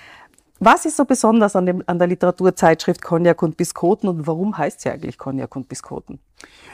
Was 0.60 0.86
ist 0.86 0.96
so 0.96 1.04
besonders 1.04 1.56
an, 1.56 1.66
dem, 1.66 1.82
an 1.86 1.98
der 1.98 2.06
Literaturzeitschrift 2.06 3.02
Cognac 3.02 3.42
und 3.42 3.56
Biskoten 3.56 4.08
und 4.08 4.26
warum 4.26 4.56
heißt 4.56 4.80
sie 4.80 4.88
eigentlich 4.88 5.18
Cognac 5.18 5.54
und 5.56 5.68
Biskoten? 5.68 6.20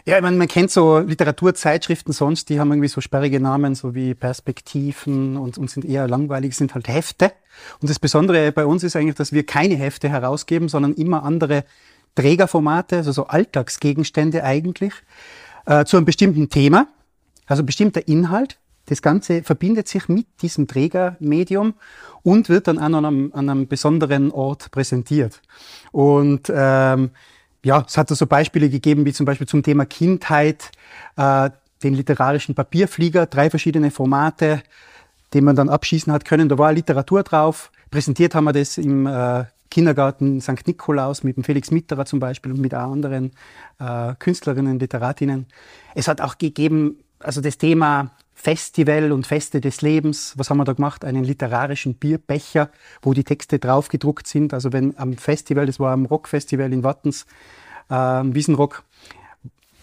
Ja, 0.04 0.16
ich 0.16 0.22
meine, 0.22 0.36
man 0.36 0.48
kennt 0.48 0.70
so 0.70 0.98
Literaturzeitschriften 0.98 2.12
sonst, 2.12 2.48
die 2.50 2.60
haben 2.60 2.70
irgendwie 2.70 2.88
so 2.88 3.00
sperrige 3.00 3.40
Namen, 3.40 3.74
so 3.74 3.94
wie 3.94 4.14
Perspektiven 4.14 5.36
und, 5.36 5.56
und 5.58 5.70
sind 5.70 5.84
eher 5.84 6.06
langweilig, 6.08 6.56
sind 6.56 6.74
halt 6.74 6.88
Hefte. 6.88 7.32
Und 7.80 7.90
das 7.90 7.98
Besondere 7.98 8.52
bei 8.52 8.66
uns 8.66 8.84
ist 8.84 8.96
eigentlich, 8.96 9.16
dass 9.16 9.32
wir 9.32 9.44
keine 9.44 9.76
Hefte 9.76 10.08
herausgeben, 10.08 10.68
sondern 10.68 10.94
immer 10.94 11.22
andere 11.22 11.64
Trägerformate, 12.14 12.96
also 12.96 13.12
so 13.12 13.26
Alltagsgegenstände 13.26 14.44
eigentlich, 14.44 14.92
äh, 15.66 15.84
zu 15.84 15.96
einem 15.96 16.06
bestimmten 16.06 16.48
Thema, 16.48 16.88
also 17.46 17.64
bestimmter 17.64 18.06
Inhalt. 18.08 18.58
Das 18.86 19.02
Ganze 19.02 19.42
verbindet 19.42 19.86
sich 19.86 20.08
mit 20.08 20.26
diesem 20.42 20.66
Trägermedium 20.66 21.74
und 22.22 22.48
wird 22.48 22.66
dann 22.66 22.78
an 22.78 22.94
einem, 22.94 23.30
an 23.34 23.48
einem 23.48 23.68
besonderen 23.68 24.32
Ort 24.32 24.70
präsentiert. 24.72 25.40
Und 25.92 26.50
ähm, 26.52 27.10
ja, 27.64 27.84
es 27.86 27.96
hat 27.96 28.10
da 28.10 28.14
so 28.14 28.26
Beispiele 28.26 28.68
gegeben, 28.68 29.04
wie 29.04 29.12
zum 29.12 29.26
Beispiel 29.26 29.46
zum 29.46 29.62
Thema 29.62 29.84
Kindheit, 29.86 30.70
äh, 31.16 31.50
den 31.82 31.94
literarischen 31.94 32.54
Papierflieger, 32.54 33.26
drei 33.26 33.48
verschiedene 33.48 33.90
Formate, 33.90 34.62
den 35.32 35.44
man 35.44 35.56
dann 35.56 35.68
abschießen 35.68 36.12
hat 36.12 36.24
können. 36.24 36.48
Da 36.48 36.58
war 36.58 36.72
Literatur 36.72 37.22
drauf. 37.22 37.70
Präsentiert 37.90 38.34
haben 38.34 38.44
wir 38.44 38.52
das 38.52 38.76
im 38.78 39.06
äh, 39.06 39.44
Kindergarten 39.70 40.40
St. 40.40 40.66
Nikolaus 40.66 41.22
mit 41.22 41.36
dem 41.36 41.44
Felix 41.44 41.70
Mitterer 41.70 42.04
zum 42.04 42.18
Beispiel 42.18 42.52
und 42.52 42.60
mit 42.60 42.74
anderen 42.74 43.32
äh, 43.78 44.14
Künstlerinnen, 44.18 44.78
Literatinnen. 44.78 45.46
Es 45.94 46.08
hat 46.08 46.20
auch 46.20 46.38
gegeben, 46.38 46.98
also 47.20 47.40
das 47.40 47.56
Thema 47.56 48.10
Festival 48.34 49.12
und 49.12 49.26
Feste 49.26 49.60
des 49.60 49.82
Lebens. 49.82 50.32
Was 50.36 50.50
haben 50.50 50.56
wir 50.56 50.64
da 50.64 50.72
gemacht? 50.72 51.04
Einen 51.04 51.24
literarischen 51.24 51.94
Bierbecher, 51.94 52.70
wo 53.02 53.12
die 53.12 53.24
Texte 53.24 53.58
drauf 53.58 53.88
gedruckt 53.88 54.26
sind. 54.26 54.54
Also 54.54 54.72
wenn 54.72 54.96
am 54.98 55.14
Festival, 55.16 55.66
das 55.66 55.78
war 55.78 55.92
am 55.92 56.06
Rockfestival 56.06 56.72
in 56.72 56.82
Wattens, 56.82 57.26
äh, 57.90 57.94
Wiesenrock, 57.94 58.82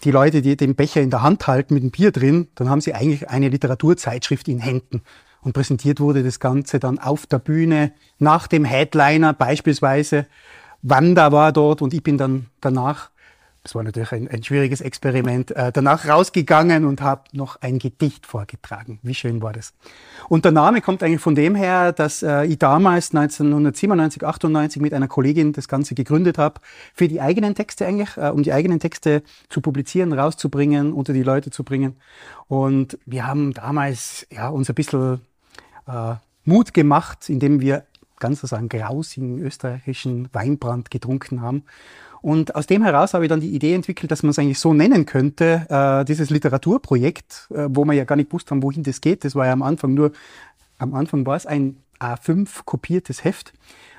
die 0.04 0.10
Leute, 0.10 0.42
die 0.42 0.56
den 0.56 0.74
Becher 0.74 1.00
in 1.00 1.10
der 1.10 1.22
Hand 1.22 1.46
halten 1.46 1.74
mit 1.74 1.82
dem 1.82 1.90
Bier 1.90 2.12
drin, 2.12 2.48
dann 2.54 2.68
haben 2.68 2.80
sie 2.80 2.94
eigentlich 2.94 3.28
eine 3.28 3.48
Literaturzeitschrift 3.48 4.48
in 4.48 4.58
Händen. 4.58 5.02
Und 5.42 5.52
präsentiert 5.52 6.00
wurde 6.00 6.22
das 6.22 6.40
Ganze 6.40 6.78
dann 6.80 6.98
auf 6.98 7.26
der 7.26 7.38
Bühne 7.38 7.92
nach 8.18 8.46
dem 8.46 8.64
Headliner 8.64 9.32
beispielsweise. 9.32 10.26
Wanda 10.82 11.32
war 11.32 11.52
dort 11.52 11.82
und 11.82 11.94
ich 11.94 12.02
bin 12.02 12.18
dann 12.18 12.46
danach 12.60 13.10
das 13.68 13.74
war 13.74 13.82
natürlich 13.82 14.12
ein, 14.12 14.28
ein 14.28 14.42
schwieriges 14.42 14.80
Experiment. 14.80 15.50
Äh, 15.50 15.72
danach 15.72 16.08
rausgegangen 16.08 16.86
und 16.86 17.02
habe 17.02 17.24
noch 17.32 17.60
ein 17.60 17.78
Gedicht 17.78 18.24
vorgetragen. 18.24 18.98
Wie 19.02 19.12
schön 19.12 19.42
war 19.42 19.52
das? 19.52 19.74
Und 20.30 20.46
der 20.46 20.52
Name 20.52 20.80
kommt 20.80 21.02
eigentlich 21.02 21.20
von 21.20 21.34
dem 21.34 21.54
her, 21.54 21.92
dass 21.92 22.22
äh, 22.22 22.46
ich 22.46 22.58
damals 22.58 23.14
1997, 23.14 24.24
98 24.24 24.80
mit 24.80 24.94
einer 24.94 25.06
Kollegin 25.06 25.52
das 25.52 25.68
Ganze 25.68 25.94
gegründet 25.94 26.38
habe, 26.38 26.62
für 26.94 27.08
die 27.08 27.20
eigenen 27.20 27.54
Texte 27.54 27.84
eigentlich, 27.84 28.16
äh, 28.16 28.30
um 28.30 28.42
die 28.42 28.54
eigenen 28.54 28.80
Texte 28.80 29.22
zu 29.50 29.60
publizieren, 29.60 30.14
rauszubringen, 30.14 30.94
unter 30.94 31.12
die 31.12 31.22
Leute 31.22 31.50
zu 31.50 31.62
bringen. 31.62 31.96
Und 32.46 32.98
wir 33.04 33.26
haben 33.26 33.52
damals 33.52 34.26
ja, 34.32 34.48
uns 34.48 34.70
ein 34.70 34.76
bisschen 34.76 35.20
äh, 35.88 36.14
Mut 36.44 36.74
gemacht, 36.74 37.28
indem 37.28 37.60
wir 37.60 37.84
ganz 38.20 38.40
so 38.40 38.56
einen 38.56 38.68
grausigen 38.68 39.38
österreichischen 39.38 40.28
Weinbrand 40.32 40.90
getrunken 40.90 41.40
haben 41.40 41.64
und 42.20 42.54
aus 42.54 42.66
dem 42.66 42.82
heraus 42.82 43.14
habe 43.14 43.24
ich 43.24 43.28
dann 43.28 43.40
die 43.40 43.54
Idee 43.54 43.74
entwickelt, 43.74 44.10
dass 44.10 44.22
man 44.22 44.30
es 44.30 44.38
eigentlich 44.38 44.58
so 44.58 44.74
nennen 44.74 45.06
könnte, 45.06 45.66
äh, 45.68 46.04
dieses 46.04 46.30
Literaturprojekt, 46.30 47.48
äh, 47.50 47.66
wo 47.70 47.84
wir 47.84 47.92
ja 47.94 48.04
gar 48.04 48.16
nicht 48.16 48.30
gewusst 48.30 48.50
wohin 48.50 48.82
das 48.82 49.00
geht. 49.00 49.24
Das 49.24 49.34
war 49.34 49.46
ja 49.46 49.52
am 49.52 49.62
Anfang 49.62 49.94
nur, 49.94 50.12
am 50.78 50.94
Anfang 50.94 51.26
war 51.26 51.36
es 51.36 51.46
ein 51.46 51.76
A5 52.00 52.64
kopiertes 52.64 53.24
Heft. 53.24 53.52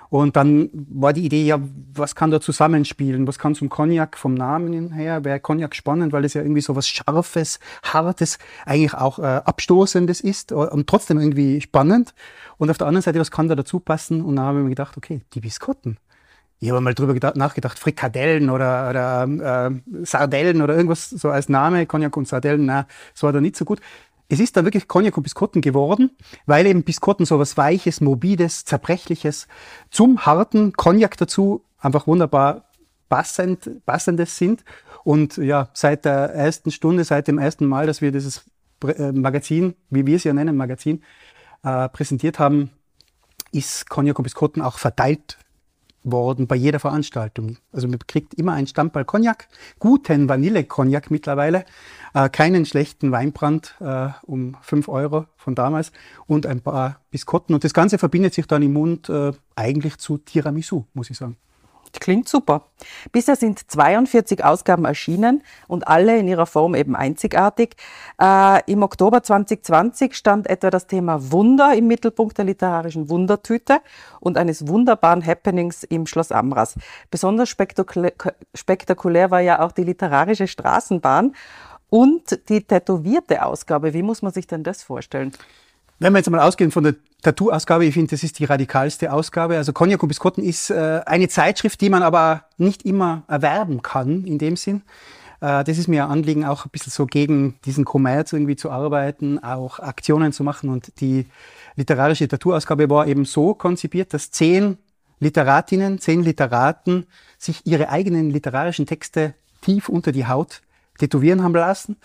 Und 0.10 0.36
dann 0.36 0.70
war 0.74 1.14
die 1.14 1.26
Idee, 1.26 1.44
ja, 1.46 1.60
was 1.94 2.16
kann 2.16 2.32
da 2.32 2.42
zusammenspielen? 2.42 3.28
Was 3.28 3.38
kann 3.38 3.54
zum 3.54 3.70
Cognac 3.70 4.18
vom 4.18 4.34
Namen 4.34 4.92
her? 4.92 5.24
Wäre 5.24 5.40
Cognac 5.40 5.76
spannend, 5.76 6.14
weil 6.14 6.26
es 6.26 6.34
ja 6.34 6.42
irgendwie 6.42 6.62
so 6.62 6.76
was 6.76 6.88
Scharfes, 6.88 7.60
Hartes, 7.84 8.40
eigentlich 8.66 8.96
auch 8.96 9.20
äh, 9.20 9.22
Abstoßendes 9.22 10.22
ist 10.22 10.52
und 10.52 10.88
trotzdem 10.88 11.20
irgendwie 11.20 11.62
spannend. 11.62 12.14
Und 12.58 12.72
auf 12.72 12.78
der 12.78 12.88
anderen 12.88 13.04
Seite, 13.04 13.20
was 13.20 13.32
kann 13.32 13.48
da 13.48 13.56
dazu 13.56 13.80
passen? 13.80 14.22
Und 14.22 14.36
dann 14.36 14.46
habe 14.46 14.58
ich 14.60 14.64
mir 14.64 14.70
gedacht, 14.70 14.98
okay, 14.98 15.22
die 15.34 15.42
Biskotten 15.42 15.98
ich 16.60 16.70
habe 16.70 16.82
mal 16.82 16.94
drüber 16.94 17.14
gedacht, 17.14 17.38
nachgedacht, 17.38 17.80
Frikadellen 17.80 18.50
oder, 18.50 18.90
oder 18.90 19.72
äh, 19.72 20.06
Sardellen 20.06 20.62
oder 20.62 20.76
irgendwas 20.76 21.10
so 21.10 21.30
als 21.30 21.48
Name, 21.48 21.86
Cognac 21.86 22.16
und 22.18 22.28
Sardellen, 22.28 22.66
na, 22.66 22.86
so 23.14 23.28
war 23.28 23.34
da 23.34 23.40
nicht 23.40 23.56
so 23.56 23.64
gut. 23.64 23.80
Es 24.30 24.40
ist 24.40 24.56
dann 24.56 24.64
wirklich 24.64 24.88
Cognac 24.88 25.18
und 25.18 25.24
Biskotten 25.24 25.62
geworden, 25.62 26.12
weil 26.46 26.68
eben 26.68 26.84
Biskotten 26.84 27.26
so 27.26 27.40
was 27.40 27.58
Weiches, 27.58 28.00
Mobiles, 28.00 28.64
Zerbrechliches 28.64 29.48
zum 29.90 30.26
harten 30.26 30.74
Cognac 30.74 31.18
dazu 31.18 31.66
einfach 31.80 32.06
wunderbar 32.06 32.66
passend, 33.10 33.84
passendes 33.86 34.38
sind. 34.38 34.64
Und 35.04 35.38
ja, 35.38 35.70
seit 35.74 36.06
der 36.06 36.34
ersten 36.34 36.70
Stunde, 36.70 37.04
seit 37.04 37.28
dem 37.28 37.40
ersten 37.40 37.66
Mal, 37.66 37.88
dass 37.88 38.02
wir 38.02 38.12
dieses 38.12 38.44
äh, 38.86 39.12
Magazin, 39.12 39.76
wie 39.90 40.06
wir 40.06 40.18
es 40.18 40.24
ja 40.24 40.34
nennen, 40.34 40.56
Magazin, 40.56 41.04
äh, 41.64 41.90
präsentiert 41.90 42.38
haben, 42.38 42.70
ist 43.52 43.90
Cognac 43.90 44.20
und 44.20 44.24
Biskotten 44.24 44.62
auch 44.62 44.78
verteilt 44.78 45.40
worden 46.04 46.48
bei 46.48 46.56
jeder 46.56 46.80
Veranstaltung. 46.80 47.58
Also 47.72 47.88
man 47.88 48.00
kriegt 48.00 48.34
immer 48.34 48.54
einen 48.54 48.68
Stammball 48.68 49.06
Cognac, 49.06 49.48
guten 49.80 50.30
Vanille-Cognac 50.30 51.12
mittlerweile, 51.12 51.66
äh, 52.14 52.30
keinen 52.30 52.66
schlechten 52.66 53.12
Weinbrand 53.12 53.76
äh, 53.80 54.10
um 54.24 54.56
5 54.62 54.88
Euro 54.88 55.26
von 55.36 55.56
damals 55.56 55.92
und 56.28 56.46
ein 56.46 56.62
paar 56.62 57.02
Biskotten. 57.12 57.54
Und 57.54 57.64
das 57.64 57.74
Ganze 57.74 57.98
verbindet 57.98 58.34
sich 58.34 58.48
dann 58.48 58.64
im 58.64 58.74
Mund 58.74 59.10
äh, 59.10 59.32
eigentlich 59.56 59.98
zu 59.98 60.18
Tiramisu, 60.18 60.86
muss 60.94 61.10
ich 61.10 61.18
sagen. 61.18 61.38
Klingt 61.94 62.30
super. 62.30 62.66
Bisher 63.12 63.36
sind 63.36 63.72
42 63.72 64.44
Ausgaben 64.44 64.86
erschienen 64.86 65.44
und 65.68 65.88
alle 65.88 66.18
in 66.18 66.28
ihrer 66.28 66.46
Form 66.46 66.76
eben 66.76 66.96
einzigartig. 66.96 67.76
Äh, 68.22 68.62
Im 68.72 68.84
Oktober 68.84 69.24
2020 69.24 70.16
stand 70.16 70.50
etwa 70.50 70.70
das 70.70 70.88
Thema 70.88 71.32
Wunder 71.32 71.74
im 71.76 71.88
Mittelpunkt 71.88 72.38
der 72.38 72.46
literarischen 72.46 73.10
Wundertüte 73.10 73.80
und 74.20 74.38
eines 74.38 74.68
wunderbaren 74.68 75.26
Happenings 75.26 75.84
im 75.84 76.06
Schloss 76.06 76.32
Amras. 76.32 76.76
Besonders 77.10 77.50
spektakulär, 77.50 78.14
spektakulär 78.54 79.32
war 79.32 79.42
ja 79.42 79.62
auch 79.62 79.72
die 79.72 79.84
literarische 79.84 80.48
Straßenbahn 80.48 81.34
und 81.90 82.50
die 82.50 82.64
tätowierte 82.64 83.44
Ausgabe. 83.44 83.94
Wie 83.94 84.04
muss 84.04 84.22
man 84.22 84.32
sich 84.32 84.48
denn 84.48 84.64
das 84.64 84.84
vorstellen? 84.84 85.32
Wenn 86.00 86.14
wir 86.14 86.20
jetzt 86.20 86.30
mal 86.30 86.40
ausgehen 86.40 86.72
von 86.72 86.86
der 86.86 86.96
Tattoo-Ausgabe, 87.24 87.86
ich 87.86 87.94
finde, 87.94 88.12
das 88.12 88.24
ist 88.24 88.40
die 88.40 88.46
radikalste 88.46 89.12
Ausgabe. 89.12 89.58
Also 89.58 89.74
Cognac 89.74 90.02
und 90.02 90.08
Biskotten 90.08 90.42
ist 90.42 90.70
äh, 90.70 91.02
eine 91.06 91.28
Zeitschrift, 91.28 91.82
die 91.82 91.90
man 91.90 92.04
aber 92.04 92.46
nicht 92.58 92.86
immer 92.86 93.24
erwerben 93.28 93.82
kann, 93.82 94.24
in 94.24 94.38
dem 94.38 94.56
Sinn. 94.56 94.84
Äh, 95.42 95.66
das 95.66 95.78
ist 95.78 95.90
mir 95.90 96.06
ein 96.06 96.12
Anliegen, 96.12 96.46
auch 96.46 96.66
ein 96.66 96.70
bisschen 96.72 96.92
so 96.92 97.06
gegen 97.06 97.60
diesen 97.66 97.84
Kommerz 97.84 98.32
irgendwie 98.32 98.56
zu 98.56 98.72
arbeiten, 98.72 99.44
auch 99.44 99.80
Aktionen 99.80 100.32
zu 100.32 100.46
machen. 100.46 100.70
Und 100.70 101.02
die 101.02 101.26
literarische 101.76 102.30
Tattoo-Ausgabe 102.30 102.90
war 102.90 103.06
eben 103.06 103.26
so 103.26 103.54
konzipiert, 103.54 104.14
dass 104.14 104.32
zehn 104.32 104.78
Literatinnen, 105.20 106.00
zehn 106.00 106.24
Literaten 106.24 107.08
sich 107.38 107.66
ihre 107.66 107.90
eigenen 107.90 108.30
literarischen 108.30 108.86
Texte 108.86 109.34
tief 109.60 109.90
unter 109.90 110.14
die 110.14 110.28
Haut 110.28 110.62
tätowieren 110.98 111.44
haben 111.44 111.54
lassen. 111.54 111.98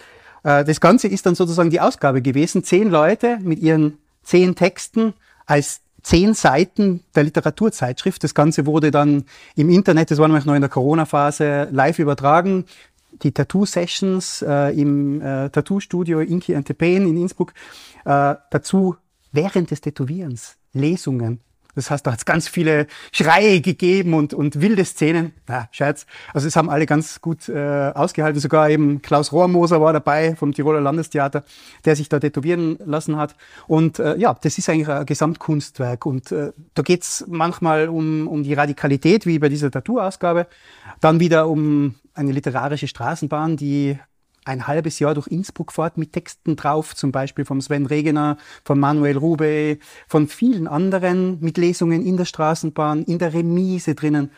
Äh, 0.45 0.65
das 0.65 0.81
Ganze 0.81 1.09
ist 1.09 1.27
dann 1.27 1.35
sozusagen 1.35 1.71
die 1.71 1.81
Ausgabe 1.81 2.23
gewesen. 2.23 2.63
Zehn 2.63 2.89
Leute 2.89 3.39
mit 3.43 3.59
ihren 3.59 3.99
zehn 4.23 4.55
Texten 4.55 5.15
als 5.47 5.81
zehn 6.03 6.35
Seiten 6.35 7.03
der 7.17 7.25
Literaturzeitschrift. 7.25 8.23
Das 8.23 8.35
Ganze 8.35 8.67
wurde 8.67 8.91
dann 8.91 9.25
im 9.57 9.71
Internet, 9.71 10.11
das 10.11 10.19
war 10.19 10.29
nämlich 10.29 10.45
noch 10.45 10.55
in 10.55 10.61
der 10.61 10.71
Corona-Phase, 10.71 11.69
live 11.73 11.99
übertragen. 11.99 12.67
Die 13.23 13.33
Tattoo-Sessions 13.33 14.43
äh, 14.43 14.79
im 14.79 15.21
äh, 15.21 15.49
Tattoo-Studio 15.49 16.21
Inki 16.21 16.55
Antepen 16.55 17.09
in 17.09 17.17
Innsbruck. 17.17 17.53
Äh, 18.05 18.35
dazu 18.51 18.97
während 19.33 19.71
des 19.71 19.81
Tätowierens 19.81 20.57
Lesungen 20.73 21.41
das 21.75 21.91
heißt, 21.91 22.07
da 22.07 22.13
hat 22.13 22.19
es 22.19 22.25
ganz 22.25 22.49
viele 22.49 22.87
Schreie 23.13 23.61
gegeben 23.61 24.15
und, 24.15 24.35
und 24.35 24.61
wilde 24.61 24.85
Szenen. 24.85 25.33
Na, 25.47 25.69
Scherz. 25.73 26.07
Also 26.33 26.47
es 26.47 26.57
haben 26.57 26.71
alle 26.71 26.87
ganz 26.87 27.21
gut 27.21 27.49
äh, 27.49 27.93
ausgehalten. 27.95 28.41
Sogar 28.41 28.71
eben 28.71 29.03
Klaus 29.03 29.33
Rohrmoser 29.33 29.81
war 29.81 29.93
dabei 29.93 30.35
vom 30.37 30.53
Tiroler 30.53 30.81
Landestheater, 30.81 31.45
der 31.85 31.97
sich 31.97 32.09
da 32.09 32.21
tätowieren 32.21 32.79
lassen 32.85 33.17
hat. 33.17 33.35
Und 33.67 33.99
äh, 33.99 34.17
ja, 34.17 34.35
das 34.35 34.59
ist 34.59 34.69
eigentlich 34.69 34.89
ein 34.89 35.07
Gesamtkunstwerk. 35.07 36.07
Und 36.07 36.33
äh, 36.33 36.53
da 36.75 36.83
geht's 36.83 37.25
manchmal 37.29 37.89
um, 37.89 38.29
um 38.29 38.43
die 38.43 38.55
Radikalität, 38.55 39.27
wie 39.27 39.39
bei 39.39 39.49
dieser 39.49 39.71
Tattoo-Ausgabe. 39.71 40.47
Dann 41.01 41.21
wieder 41.21 41.49
um 41.49 41.97
eine 42.15 42.33
literarische 42.33 42.87
Straßenbahn, 42.87 43.57
die 43.57 43.99
ein 44.45 44.67
halbes 44.67 44.99
Jahr 44.99 45.15
durch 45.15 45.27
Innsbruck 45.29 45.73
fahrt 45.73 45.97
mit 45.97 46.13
Texten 46.13 46.57
drauf, 46.57 46.95
zum 46.95 47.13
Beispiel 47.13 47.45
vom 47.45 47.61
Sven 47.61 47.87
Regener, 47.87 48.37
von 48.65 48.79
Manuel 48.79 49.17
Rube, 49.17 49.79
von 50.07 50.29
vielen 50.29 50.69
anderen 50.69 51.41
mit 51.41 51.57
Lesungen 51.57 52.05
in 52.05 52.17
der 52.17 52.25
Straßenbahn, 52.25 53.05
in 53.05 53.19
der 53.19 53.33
Remise 53.33 53.95
drinnen. 53.95 54.31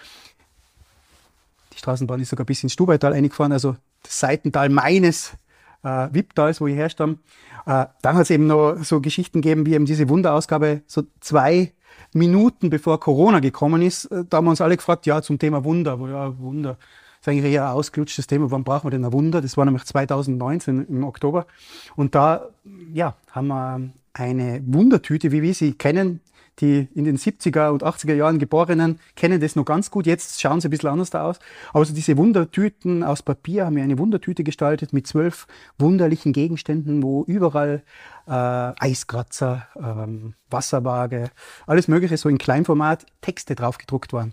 Die 1.73 1.79
Straßenbahn 1.79 2.21
ist 2.21 2.31
sogar 2.31 2.47
bis 2.47 2.63
ins 2.63 2.73
Stubaital 2.73 3.13
eingefahren, 3.13 3.53
also 3.53 3.77
das 4.03 4.21
Seitental 4.21 4.69
meines 4.69 5.35
äh, 5.83 6.09
Wipptals, 6.13 6.61
wo 6.61 6.67
ich 6.67 6.77
herstamme. 6.77 7.19
Äh, 7.67 7.87
dann 8.03 8.17
hat 8.17 8.23
es 8.23 8.31
eben 8.31 8.47
noch 8.47 8.77
so 8.83 9.01
Geschichten 9.01 9.43
gegeben, 9.43 9.67
wie 9.67 9.75
eben 9.75 9.87
diese 9.87 10.09
Wunderausgabe, 10.09 10.83
so 10.87 11.03
zwei 11.21 11.73
Minuten 12.13 12.71
bevor 12.71 13.01
Corona 13.01 13.41
gekommen 13.41 13.83
ist, 13.83 14.07
äh, 14.07 14.25
da 14.29 14.39
haben 14.39 14.47
wir 14.47 14.51
uns 14.51 14.61
alle 14.61 14.77
gefragt, 14.77 15.07
ja, 15.07 15.21
zum 15.21 15.39
Thema 15.39 15.65
Wunder, 15.65 15.99
ja, 16.09 16.39
Wunder 16.39 16.79
ist 17.27 17.33
eigentlich 17.33 17.53
eher 17.53 17.67
ein 17.69 17.75
ausgelutschtes 17.75 18.27
Thema. 18.27 18.51
Wann 18.51 18.65
brauchen 18.65 18.87
wir 18.87 18.91
denn 18.91 19.05
ein 19.05 19.13
Wunder? 19.13 19.41
Das 19.41 19.57
war 19.57 19.65
nämlich 19.65 19.85
2019 19.85 20.87
im 20.89 21.05
Oktober. 21.05 21.47
Und 21.97 22.15
da 22.15 22.49
ja, 22.93 23.17
haben 23.31 23.49
wir 23.49 23.91
eine 24.13 24.63
Wundertüte, 24.67 25.33
wie 25.33 25.43
wir 25.43 25.55
sie 25.55 25.73
kennen. 25.73 26.21
Die 26.61 26.89
in 26.95 27.05
den 27.05 27.19
70er 27.19 27.69
und 27.69 27.85
80er 27.85 28.15
Jahren 28.15 28.39
Geborenen 28.39 28.99
kennen 29.15 29.43
das 29.43 29.57
noch 29.57 29.67
ganz 29.67 29.91
gut. 29.91 30.07
Jetzt 30.07 30.41
schauen 30.41 30.63
sie 30.63 30.69
ein 30.69 30.71
bisschen 30.71 30.89
anders 30.89 31.11
da 31.11 31.27
aus. 31.27 31.39
Aber 31.75 31.85
so 31.85 31.93
diese 31.93 32.17
Wundertüten 32.17 33.03
aus 33.03 33.23
Papier 33.23 33.67
haben 33.67 33.77
wir 33.77 33.83
eine 33.83 33.99
Wundertüte 33.99 34.43
gestaltet 34.43 34.95
mit 34.95 35.07
zwölf 35.07 35.47
wunderlichen 35.79 36.33
Gegenständen, 36.33 37.03
wo 37.03 37.25
überall 37.25 37.83
äh, 38.27 38.31
Eiskratzer, 38.31 39.67
ähm, 39.77 40.33
Wasserwaage, 40.49 41.31
alles 41.67 41.89
Mögliche 41.89 42.17
so 42.17 42.31
in 42.31 42.39
Kleinformat 42.39 43.05
Texte 43.21 43.55
drauf 43.55 43.77
gedruckt 43.77 44.15
waren. 44.15 44.33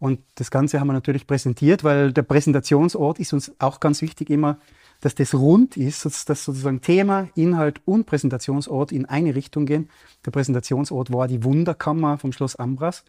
Und 0.00 0.20
das 0.36 0.50
Ganze 0.50 0.80
haben 0.80 0.88
wir 0.88 0.94
natürlich 0.94 1.26
präsentiert, 1.26 1.84
weil 1.84 2.12
der 2.12 2.22
Präsentationsort 2.22 3.20
ist 3.20 3.34
uns 3.34 3.52
auch 3.58 3.80
ganz 3.80 4.00
wichtig 4.00 4.30
immer, 4.30 4.58
dass 5.00 5.14
das 5.14 5.34
rund 5.34 5.76
ist, 5.76 6.04
dass 6.04 6.44
sozusagen 6.44 6.80
Thema, 6.80 7.28
Inhalt 7.34 7.80
und 7.84 8.06
Präsentationsort 8.06 8.92
in 8.92 9.04
eine 9.06 9.34
Richtung 9.34 9.66
gehen. 9.66 9.90
Der 10.24 10.30
Präsentationsort 10.30 11.12
war 11.12 11.28
die 11.28 11.44
Wunderkammer 11.44 12.18
vom 12.18 12.32
Schloss 12.32 12.56
Ambras. 12.56 13.04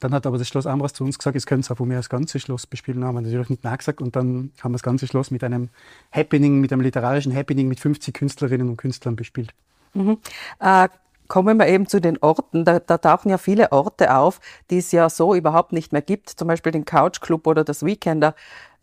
Dann 0.00 0.12
hat 0.12 0.26
aber 0.26 0.38
das 0.38 0.48
Schloss 0.48 0.66
Ambras 0.66 0.92
zu 0.92 1.04
uns 1.04 1.18
gesagt, 1.18 1.36
es 1.36 1.44
es 1.44 1.70
auch 1.70 1.76
von 1.76 1.88
mir 1.88 1.96
das 1.96 2.08
ganze 2.08 2.40
Schloss 2.40 2.66
bespielen. 2.66 3.04
Haben 3.04 3.16
wir 3.16 3.20
natürlich 3.22 3.50
nicht 3.50 3.64
nachgesagt. 3.64 4.02
Und 4.02 4.16
dann 4.16 4.52
haben 4.60 4.72
wir 4.72 4.76
das 4.76 4.82
ganze 4.82 5.06
Schloss 5.06 5.30
mit 5.30 5.44
einem 5.44 5.70
Happening, 6.12 6.60
mit 6.60 6.72
einem 6.72 6.82
literarischen 6.82 7.34
Happening 7.34 7.68
mit 7.68 7.80
50 7.80 8.14
Künstlerinnen 8.14 8.68
und 8.68 8.76
Künstlern 8.76 9.16
bespielt. 9.16 9.54
Mhm. 9.92 10.18
Äh, 10.58 10.88
kommen 11.30 11.58
wir 11.58 11.68
eben 11.68 11.86
zu 11.86 12.00
den 12.00 12.18
Orten. 12.18 12.66
Da, 12.66 12.80
da, 12.80 12.98
tauchen 12.98 13.30
ja 13.30 13.38
viele 13.38 13.72
Orte 13.72 14.14
auf, 14.14 14.40
die 14.68 14.78
es 14.78 14.92
ja 14.92 15.08
so 15.08 15.34
überhaupt 15.34 15.72
nicht 15.72 15.92
mehr 15.92 16.02
gibt. 16.02 16.28
Zum 16.28 16.48
Beispiel 16.48 16.72
den 16.72 16.84
Couch 16.84 17.22
Club 17.22 17.46
oder 17.46 17.64
das 17.64 17.86
Weekender. 17.86 18.34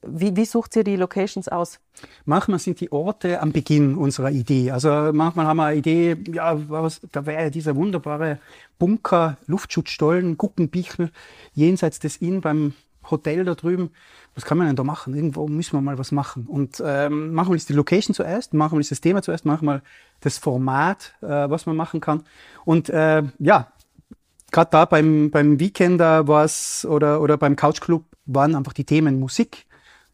Wie, 0.02 0.36
wie 0.36 0.46
sucht 0.46 0.76
ihr 0.76 0.84
die 0.84 0.96
Locations 0.96 1.50
aus? 1.50 1.80
Manchmal 2.26 2.60
sind 2.60 2.80
die 2.80 2.92
Orte 2.92 3.42
am 3.42 3.52
Beginn 3.52 3.96
unserer 3.96 4.32
Idee. 4.32 4.72
Also 4.72 4.90
manchmal 5.12 5.46
haben 5.46 5.58
wir 5.58 5.66
eine 5.66 5.78
Idee, 5.78 6.16
ja, 6.32 6.58
was, 6.70 7.02
da 7.12 7.26
wäre 7.26 7.52
dieser 7.52 7.76
wunderbare 7.76 8.40
Bunker, 8.80 9.38
Luftschutzstollen, 9.48 10.38
Guckenbichel, 10.38 11.12
jenseits 11.54 12.00
des 12.00 12.18
Inn 12.18 12.42
beim 12.42 12.74
Hotel 13.10 13.46
da 13.46 13.56
drüben. 13.56 13.92
Was 14.36 14.46
kann 14.46 14.58
man 14.58 14.68
denn 14.68 14.76
da 14.76 14.84
machen? 14.84 15.16
Irgendwo 15.16 15.48
müssen 15.48 15.74
wir 15.74 15.82
mal 15.82 15.98
was 15.98 16.12
machen. 16.12 16.46
Und 16.48 16.82
ähm, 16.86 17.34
manchmal 17.34 17.58
ist 17.58 17.70
die 17.70 17.74
Location 17.74 18.14
zuerst, 18.14 18.54
manchmal 18.54 18.82
ist 18.82 18.92
das 18.92 19.02
Thema 19.02 19.22
zuerst, 19.22 19.46
manchmal 19.46 19.82
das 20.20 20.38
Format, 20.38 21.16
äh, 21.22 21.28
was 21.28 21.66
man 21.66 21.76
machen 21.76 22.02
kann. 22.02 22.24
Und 22.66 22.90
äh, 22.90 23.24
ja, 23.40 23.72
gerade 24.52 24.70
da 24.72 24.86
beim, 24.86 25.32
beim 25.32 25.60
Weekender 25.60 26.28
war 26.28 26.46
es 26.46 26.86
oder, 26.86 27.22
oder 27.22 27.38
beim 27.38 27.56
Couch 27.56 27.82
Club 27.82 28.06
waren 28.26 28.56
einfach 28.56 28.74
die 28.74 28.84
Themen 28.84 29.20
Musik, 29.20 29.66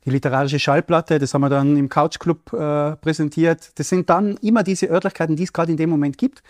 die 0.05 0.09
literarische 0.09 0.59
Schallplatte, 0.59 1.19
das 1.19 1.33
haben 1.33 1.41
wir 1.41 1.49
dann 1.49 1.77
im 1.77 1.89
Couch 1.89 2.19
Club 2.19 2.51
äh, 2.53 2.95
präsentiert. 2.97 3.71
Das 3.75 3.89
sind 3.89 4.09
dann 4.09 4.37
immer 4.37 4.63
diese 4.63 4.87
Örtlichkeiten, 4.87 5.35
die 5.35 5.43
es 5.43 5.53
gerade 5.53 5.71
in 5.71 5.77
dem 5.77 5.89
Moment 5.89 6.17
gibt, 6.17 6.43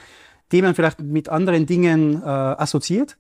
die 0.52 0.62
man 0.62 0.76
vielleicht 0.76 1.02
mit 1.02 1.30
anderen 1.30 1.66
Dingen 1.66 2.22
äh, 2.22 2.26
assoziiert. 2.26 3.18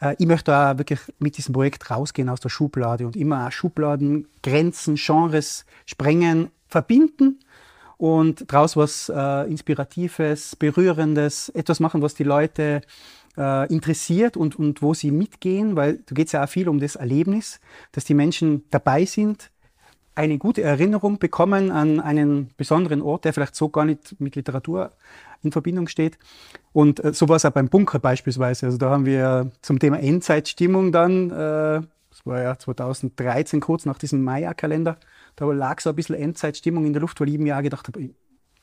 Äh, 0.00 0.16
ich 0.18 0.26
möchte 0.26 0.50
da 0.50 0.78
wirklich 0.78 1.00
mit 1.18 1.36
diesem 1.36 1.52
Projekt 1.52 1.90
rausgehen 1.90 2.28
aus 2.28 2.40
der 2.40 2.48
Schublade 2.48 3.06
und 3.06 3.16
immer 3.16 3.46
auch 3.46 3.52
Schubladen, 3.52 4.28
Grenzen, 4.42 4.96
Genres 4.96 5.64
sprengen, 5.86 6.50
verbinden 6.68 7.40
und 7.96 8.50
daraus 8.52 8.76
was 8.76 9.10
äh, 9.14 9.50
Inspiratives, 9.50 10.56
Berührendes, 10.56 11.50
etwas 11.50 11.80
machen, 11.80 12.02
was 12.02 12.14
die 12.14 12.24
Leute 12.24 12.80
äh, 13.36 13.72
interessiert 13.72 14.36
und, 14.36 14.58
und 14.58 14.82
wo 14.82 14.94
sie 14.94 15.10
mitgehen, 15.10 15.76
weil 15.76 15.98
da 16.06 16.14
geht 16.14 16.26
es 16.26 16.32
ja 16.32 16.44
auch 16.44 16.48
viel 16.48 16.68
um 16.68 16.80
das 16.80 16.96
Erlebnis, 16.96 17.60
dass 17.92 18.04
die 18.04 18.14
Menschen 18.14 18.64
dabei 18.70 19.04
sind, 19.04 19.50
eine 20.14 20.38
gute 20.38 20.62
Erinnerung 20.62 21.18
bekommen 21.18 21.70
an 21.70 22.00
einen 22.00 22.50
besonderen 22.56 23.02
Ort, 23.02 23.24
der 23.24 23.32
vielleicht 23.32 23.54
so 23.54 23.68
gar 23.68 23.84
nicht 23.84 24.20
mit 24.20 24.36
Literatur 24.36 24.92
in 25.42 25.52
Verbindung 25.52 25.88
steht. 25.88 26.18
Und 26.72 27.02
äh, 27.02 27.12
so 27.12 27.28
war 27.28 27.36
es 27.36 27.44
auch 27.44 27.50
beim 27.50 27.68
Bunker 27.68 27.98
beispielsweise. 27.98 28.66
Also 28.66 28.78
da 28.78 28.90
haben 28.90 29.06
wir 29.06 29.50
zum 29.62 29.78
Thema 29.78 29.98
Endzeitstimmung 30.00 30.92
dann, 30.92 31.30
äh, 31.30 31.80
das 32.10 32.26
war 32.26 32.42
ja 32.42 32.58
2013, 32.58 33.60
kurz 33.60 33.86
nach 33.86 33.98
diesem 33.98 34.22
Maya-Kalender, 34.22 34.98
da 35.36 35.50
lag 35.52 35.80
so 35.80 35.90
ein 35.90 35.96
bisschen 35.96 36.16
Endzeitstimmung 36.16 36.84
in 36.84 36.92
der 36.92 37.00
Luft, 37.00 37.20
weil 37.20 37.28
ich 37.28 37.36
im 37.36 37.46
Jahr 37.46 37.62
gedacht 37.62 37.88
habe, 37.88 38.00
ich, 38.00 38.10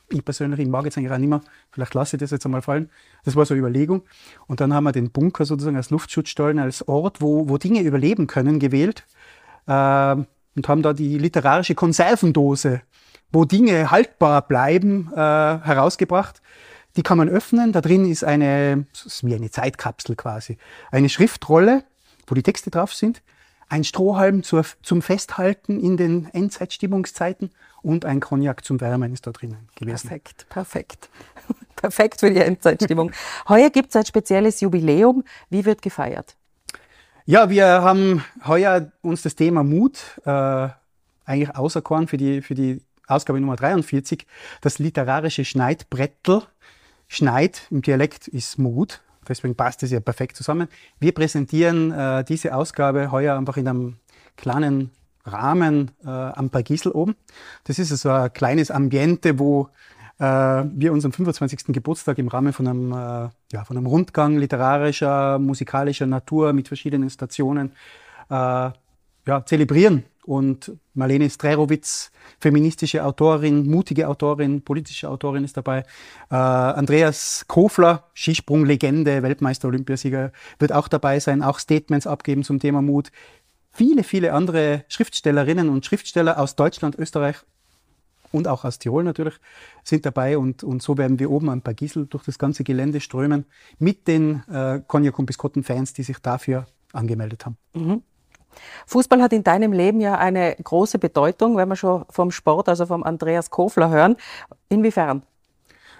ich 0.09 0.23
persönlich, 0.23 0.59
ich 0.59 0.67
mag 0.67 0.85
jetzt 0.85 0.97
eigentlich 0.97 1.11
auch 1.11 1.17
nicht 1.17 1.29
mehr, 1.29 1.41
vielleicht 1.71 1.93
lasse 1.93 2.17
ich 2.17 2.19
das 2.19 2.31
jetzt 2.31 2.45
einmal 2.45 2.61
fallen. 2.61 2.89
Das 3.25 3.35
war 3.35 3.45
so 3.45 3.53
eine 3.53 3.59
Überlegung. 3.59 4.03
Und 4.47 4.61
dann 4.61 4.73
haben 4.73 4.83
wir 4.83 4.91
den 4.91 5.11
Bunker 5.11 5.45
sozusagen 5.45 5.77
als 5.77 5.89
Luftschutzstollen, 5.89 6.59
als 6.59 6.87
Ort, 6.87 7.21
wo, 7.21 7.49
wo 7.49 7.57
Dinge 7.57 7.81
überleben 7.81 8.27
können, 8.27 8.59
gewählt. 8.59 9.05
Äh, 9.65 10.17
und 10.57 10.67
haben 10.67 10.81
da 10.81 10.91
die 10.91 11.17
literarische 11.17 11.75
Konservendose, 11.75 12.81
wo 13.31 13.45
Dinge 13.45 13.91
haltbar 13.91 14.41
bleiben, 14.41 15.11
äh, 15.13 15.17
herausgebracht. 15.17 16.41
Die 16.97 17.03
kann 17.03 17.19
man 17.19 17.29
öffnen. 17.29 17.71
Da 17.71 17.81
drin 17.81 18.09
ist 18.09 18.23
eine, 18.23 18.87
ist 18.91 19.23
wie 19.23 19.35
eine 19.35 19.51
Zeitkapsel 19.51 20.15
quasi, 20.15 20.57
eine 20.91 21.09
Schriftrolle, 21.09 21.83
wo 22.25 22.33
die 22.33 22.43
Texte 22.43 22.71
drauf 22.71 22.93
sind, 22.93 23.21
ein 23.69 23.83
Strohhalm 23.83 24.43
zur, 24.43 24.65
zum 24.81 25.01
Festhalten 25.01 25.79
in 25.79 25.97
den 25.97 26.27
Endzeitstimmungszeiten 26.33 27.51
und 27.81 28.05
ein 28.05 28.19
Cognac 28.19 28.65
zum 28.65 28.81
Wärmen 28.81 29.13
ist 29.13 29.27
da 29.27 29.31
drinnen 29.31 29.69
gewesen. 29.75 30.07
Perfekt, 30.07 30.47
perfekt. 30.49 31.09
perfekt 31.75 32.19
für 32.21 32.31
die 32.31 32.39
Endzeitstimmung. 32.39 33.11
Heuer 33.47 33.69
gibt 33.69 33.89
es 33.89 33.95
ein 33.95 34.05
spezielles 34.05 34.61
Jubiläum. 34.61 35.23
Wie 35.49 35.65
wird 35.65 35.81
gefeiert? 35.81 36.35
Ja, 37.29 37.49
wir 37.49 37.65
haben 37.65 38.23
heuer 38.45 38.89
uns 39.01 39.21
das 39.21 39.35
Thema 39.35 39.61
Mut 39.61 39.99
äh, 40.23 40.69
eigentlich 41.25 41.53
auserkoren 41.57 42.07
für 42.07 42.15
die, 42.15 42.41
für 42.41 42.55
die 42.55 42.81
Ausgabe 43.05 43.41
Nummer 43.41 43.57
43. 43.57 44.25
Das 44.61 44.79
literarische 44.79 45.43
Schneidbrettel. 45.43 46.43
Schneid 47.09 47.63
im 47.69 47.81
Dialekt 47.81 48.29
ist 48.29 48.57
Mut. 48.57 49.01
Deswegen 49.27 49.55
passt 49.55 49.83
es 49.83 49.91
ja 49.91 49.99
perfekt 49.99 50.37
zusammen. 50.37 50.69
Wir 51.01 51.11
präsentieren 51.11 51.91
äh, 51.91 52.23
diese 52.23 52.55
Ausgabe 52.55 53.11
heuer 53.11 53.37
einfach 53.37 53.57
in 53.57 53.67
einem 53.67 53.97
kleinen 54.37 54.91
Rahmen 55.25 55.91
äh, 56.05 56.07
am 56.07 56.49
Pargisel 56.49 56.93
oben. 56.93 57.17
Das 57.65 57.77
ist 57.77 57.89
so 57.89 58.09
ein 58.09 58.31
kleines 58.31 58.71
Ambiente, 58.71 59.37
wo 59.37 59.67
wir 60.19 60.93
unseren 60.93 61.11
25. 61.11 61.65
Geburtstag 61.67 62.17
im 62.17 62.27
Rahmen 62.27 62.51
von 62.51 62.67
einem, 62.67 62.91
äh, 62.91 63.29
ja, 63.53 63.63
von 63.65 63.77
einem 63.77 63.85
Rundgang 63.85 64.37
literarischer, 64.37 65.37
musikalischer 65.37 66.07
Natur 66.07 66.53
mit 66.53 66.67
verschiedenen 66.67 67.09
Stationen 67.09 67.73
äh, 68.29 68.33
ja, 68.33 69.45
zelebrieren. 69.45 70.05
Und 70.25 70.73
Marlene 70.93 71.29
Strerowitz, 71.29 72.11
feministische 72.39 73.05
Autorin, 73.05 73.65
mutige 73.65 74.09
Autorin, 74.09 74.61
politische 74.61 75.09
Autorin 75.09 75.45
ist 75.45 75.55
dabei. 75.55 75.85
Äh, 76.29 76.35
Andreas 76.35 77.45
Kofler, 77.47 78.03
Skisprung-Legende, 78.13 79.23
Weltmeister-Olympiasieger, 79.23 80.33
wird 80.59 80.73
auch 80.73 80.89
dabei 80.89 81.21
sein, 81.21 81.41
auch 81.41 81.59
Statements 81.59 82.07
abgeben 82.07 82.43
zum 82.43 82.59
Thema 82.59 82.81
Mut. 82.81 83.11
Viele, 83.71 84.03
viele 84.03 84.33
andere 84.33 84.83
Schriftstellerinnen 84.89 85.69
und 85.69 85.85
Schriftsteller 85.85 86.39
aus 86.39 86.55
Deutschland, 86.55 86.97
Österreich 86.97 87.37
und 88.31 88.47
auch 88.47 88.65
aus 88.65 88.79
Tirol 88.79 89.03
natürlich 89.03 89.35
sind 89.83 90.05
dabei 90.05 90.37
und, 90.37 90.63
und 90.63 90.81
so 90.81 90.97
werden 90.97 91.19
wir 91.19 91.31
oben 91.31 91.49
ein 91.49 91.61
paar 91.61 91.73
Gisel 91.73 92.05
durch 92.07 92.23
das 92.23 92.37
ganze 92.39 92.63
Gelände 92.63 92.99
strömen 92.99 93.45
mit 93.79 94.07
den 94.07 94.43
äh, 94.51 94.81
Cognac 94.85 95.17
und 95.19 95.25
Biscotten-Fans, 95.25 95.93
die 95.93 96.03
sich 96.03 96.19
dafür 96.19 96.65
angemeldet 96.93 97.45
haben. 97.45 97.57
Mhm. 97.73 98.03
Fußball 98.87 99.21
hat 99.21 99.33
in 99.33 99.43
deinem 99.43 99.71
Leben 99.71 100.01
ja 100.01 100.17
eine 100.17 100.55
große 100.55 100.99
Bedeutung, 100.99 101.57
wenn 101.57 101.69
wir 101.69 101.75
schon 101.75 102.05
vom 102.09 102.31
Sport, 102.31 102.69
also 102.69 102.85
vom 102.85 103.03
Andreas 103.03 103.49
Kofler 103.49 103.89
hören. 103.89 104.15
Inwiefern? 104.69 105.23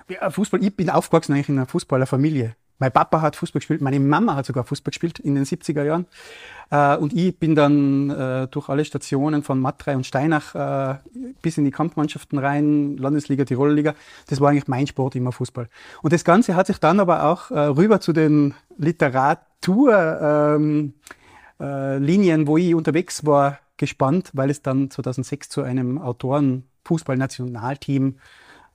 Ja, 0.10 0.30
Fußball, 0.30 0.63
ich 0.63 0.76
bin 0.76 0.90
aufgewachsen 0.90 1.34
eigentlich 1.34 1.50
in 1.50 1.58
einer 1.58 1.68
Fußballerfamilie. 1.68 2.56
Mein 2.80 2.92
Papa 2.92 3.22
hat 3.22 3.36
Fußball 3.36 3.60
gespielt, 3.60 3.82
meine 3.82 4.00
Mama 4.00 4.36
hat 4.36 4.46
sogar 4.46 4.63
Fußball 4.63 4.92
gespielt 4.92 5.18
in 5.20 5.36
den 5.36 5.46
70er 5.46 5.84
Jahren. 5.84 6.06
Äh, 6.70 6.98
und 6.98 7.13
ich 7.13 7.38
bin 7.38 7.56
dann 7.56 8.12
äh, 8.12 8.48
durch 8.48 8.70
alle 8.70 8.86
Stationen 8.86 9.42
von 9.42 9.60
Matrei 9.60 9.96
und 9.96 10.06
Steinach 10.06 10.54
äh, 10.54 11.00
bis 11.42 11.58
in 11.58 11.66
die 11.66 11.72
Kampfmannschaften 11.72 12.38
rein, 12.38 12.98
Landesliga, 12.98 13.46
Tirolliga. 13.46 13.96
Das 14.28 14.40
war 14.42 14.52
eigentlich 14.52 14.68
mein 14.68 14.86
Sport, 14.86 15.16
immer 15.16 15.32
Fußball. 15.32 15.70
Und 16.04 16.13
das 16.13 16.24
Ganze 16.24 16.56
hat 16.56 16.68
sich 16.68 16.78
dann 16.80 17.00
aber 17.00 17.24
auch 17.24 17.50
äh, 17.50 17.60
rüber 17.60 18.00
zu 18.00 18.13
den 18.13 18.54
Literaturlinien, 18.78 20.94
ähm, 21.60 22.44
äh, 22.44 22.48
wo 22.48 22.58
ich 22.58 22.76
unterwegs 22.76 23.26
war, 23.26 23.58
gespannt, 23.78 24.32
weil 24.34 24.50
es 24.50 24.62
dann 24.62 24.92
2006 24.92 25.48
zu 25.50 25.62
einem 25.62 26.00
Autoren-Fußball-Nationalteam 26.00 28.16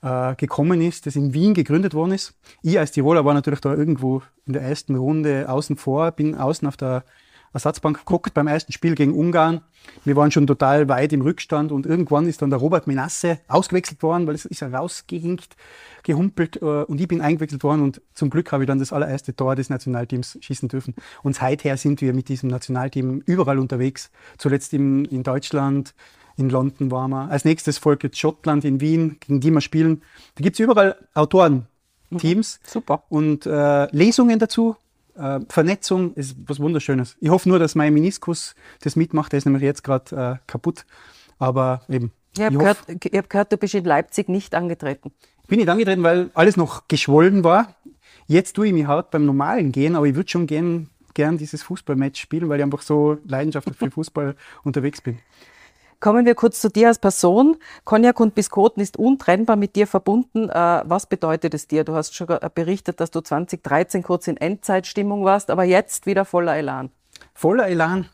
äh, 0.03 0.35
gekommen 0.37 0.81
ist, 0.81 1.07
das 1.07 1.17
in 1.17 1.33
Wien 1.33 1.55
gegründet 1.55 1.95
worden 1.95 2.13
ist. 2.13 2.35
Ich 2.63 2.79
als 2.79 2.93
Tiroler 2.93 3.25
war 3.25 3.35
natürlich 3.35 3.61
da 3.61 3.73
irgendwo 3.75 4.23
in 4.47 4.53
der 4.53 4.63
ersten 4.63 4.95
Runde 4.95 5.49
außen 5.49 5.77
vor, 5.77 6.11
bin 6.11 6.35
außen 6.35 6.67
auf 6.69 6.77
der 6.77 7.05
Ersatzbank 7.53 7.99
geguckt 7.99 8.33
beim 8.35 8.47
ersten 8.47 8.73
Spiel 8.73 8.95
gegen 8.95 9.15
Ungarn. 9.15 9.61
Wir 10.05 10.17
waren 10.17 10.31
schon 10.31 10.47
total 10.47 10.89
weit 10.89 11.13
im 11.13 11.21
Rückstand 11.21 11.71
und 11.71 11.87
irgendwann 11.87 12.27
ist 12.27 12.41
dann 12.41 12.51
der 12.51 12.59
Robert 12.59 12.87
Menasse 12.87 13.41
ausgewechselt 13.47 14.03
worden, 14.03 14.27
weil 14.27 14.35
es 14.35 14.45
ist 14.45 14.63
er 14.63 14.73
rausgehinkt, 14.73 15.57
gehumpelt 16.03 16.57
äh, 16.63 16.65
und 16.65 17.01
ich 17.01 17.09
bin 17.09 17.21
eingewechselt 17.21 17.63
worden 17.63 17.83
und 17.83 18.01
zum 18.15 18.31
Glück 18.31 18.53
habe 18.53 18.65
ich 18.65 18.69
dann 18.69 18.79
das 18.79 18.93
allererste 18.93 19.37
Tor 19.37 19.55
des 19.55 19.71
Nationalteams 19.71 20.39
schießen 20.41 20.69
dürfen. 20.69 20.95
Und 21.23 21.37
seither 21.37 21.77
sind 21.77 22.01
wir 22.01 22.15
mit 22.15 22.29
diesem 22.29 22.49
Nationalteam 22.49 23.23
überall 23.27 23.59
unterwegs, 23.59 24.11
zuletzt 24.39 24.73
in, 24.73 25.05
in 25.05 25.23
Deutschland, 25.23 25.95
in 26.37 26.51
London 26.51 26.91
waren 26.91 27.11
wir. 27.11 27.31
Als 27.31 27.45
nächstes 27.45 27.79
folgt 27.79 28.03
jetzt 28.05 28.19
Schottland 28.19 28.65
in 28.65 28.81
Wien, 28.81 29.17
gegen 29.21 29.41
die 29.41 29.51
wir 29.51 29.61
spielen. 29.61 30.03
Da 30.35 30.43
gibt 30.43 30.55
es 30.57 30.61
überall 30.61 30.97
Autoren, 31.15 31.67
Teams. 32.19 32.61
Mhm, 32.63 32.69
super. 32.69 33.03
Und 33.09 33.47
äh, 33.47 33.87
Lesungen 33.95 34.39
dazu. 34.39 34.77
Äh, 35.15 35.41
Vernetzung 35.49 36.15
ist 36.15 36.37
was 36.47 36.59
Wunderschönes. 36.59 37.17
Ich 37.21 37.29
hoffe 37.29 37.49
nur, 37.49 37.59
dass 37.59 37.75
mein 37.75 37.93
Meniskus 37.93 38.55
das 38.81 38.97
mitmacht. 38.97 39.33
Der 39.33 39.39
ist 39.39 39.45
nämlich 39.45 39.63
jetzt 39.63 39.85
gerade 39.85 40.39
äh, 40.41 40.47
kaputt. 40.47 40.87
Aber 41.39 41.83
eben. 41.89 42.13
Ich 42.35 42.43
habe 42.43 42.57
gehört, 42.57 42.79
hab 42.89 43.31
gehört, 43.31 43.53
du 43.53 43.57
bist 43.59 43.75
in 43.75 43.85
Leipzig 43.85 44.29
nicht 44.29 44.55
angetreten. 44.55 45.13
Ich 45.43 45.49
bin 45.49 45.59
nicht 45.59 45.69
angetreten, 45.69 46.03
weil 46.03 46.31
alles 46.35 46.57
noch 46.57 46.89
geschwollen 46.89 47.45
war. 47.45 47.75
Jetzt 48.27 48.55
tue 48.55 48.69
ich 48.69 48.73
mich 48.73 48.87
hart 48.87 49.11
beim 49.11 49.27
normalen 49.27 49.73
Gehen, 49.73 49.97
aber 49.97 50.07
ich 50.07 50.15
würde 50.15 50.31
schon 50.31 50.47
gern, 50.47 50.89
gern 51.13 51.37
dieses 51.37 51.63
Fußballmatch 51.63 52.19
spielen, 52.19 52.49
weil 52.49 52.59
ich 52.59 52.65
einfach 52.65 52.81
so 52.81 53.19
leidenschaftlich 53.27 53.77
für 53.77 53.91
Fußball 53.91 54.37
unterwegs 54.63 55.03
bin. 55.03 55.19
Kommen 56.03 56.27
wir 56.27 56.35
kurz 56.35 56.61
zu 56.61 56.69
dir 56.69 56.89
als 56.89 56.99
Person. 56.99 57.59
Cognac 57.85 58.19
und 58.19 58.35
Biskoten 58.35 58.83
ist 58.83 58.97
untrennbar 58.97 59.55
mit 59.55 59.77
dir 59.77 59.87
verbunden. 59.87 60.49
Äh, 60.49 60.83
was 60.85 61.07
bedeutet 61.07 61.55
es 61.55 61.69
dir? 61.69 61.85
Du 61.85 61.95
hast 61.95 62.17
schon 62.17 62.27
berichtet, 62.57 62.99
dass 62.99 63.13
du 63.13 63.21
2013 63.21 64.03
kurz 64.03 64.27
in 64.27 64.37
Endzeitstimmung 64.37 65.25
warst, 65.25 65.49
aber 65.49 65.63
jetzt 65.63 66.07
wieder 66.07 66.25
voller 66.25 66.57
Elan. 66.57 66.91
voller 67.35 67.69
Elan, 67.69 68.07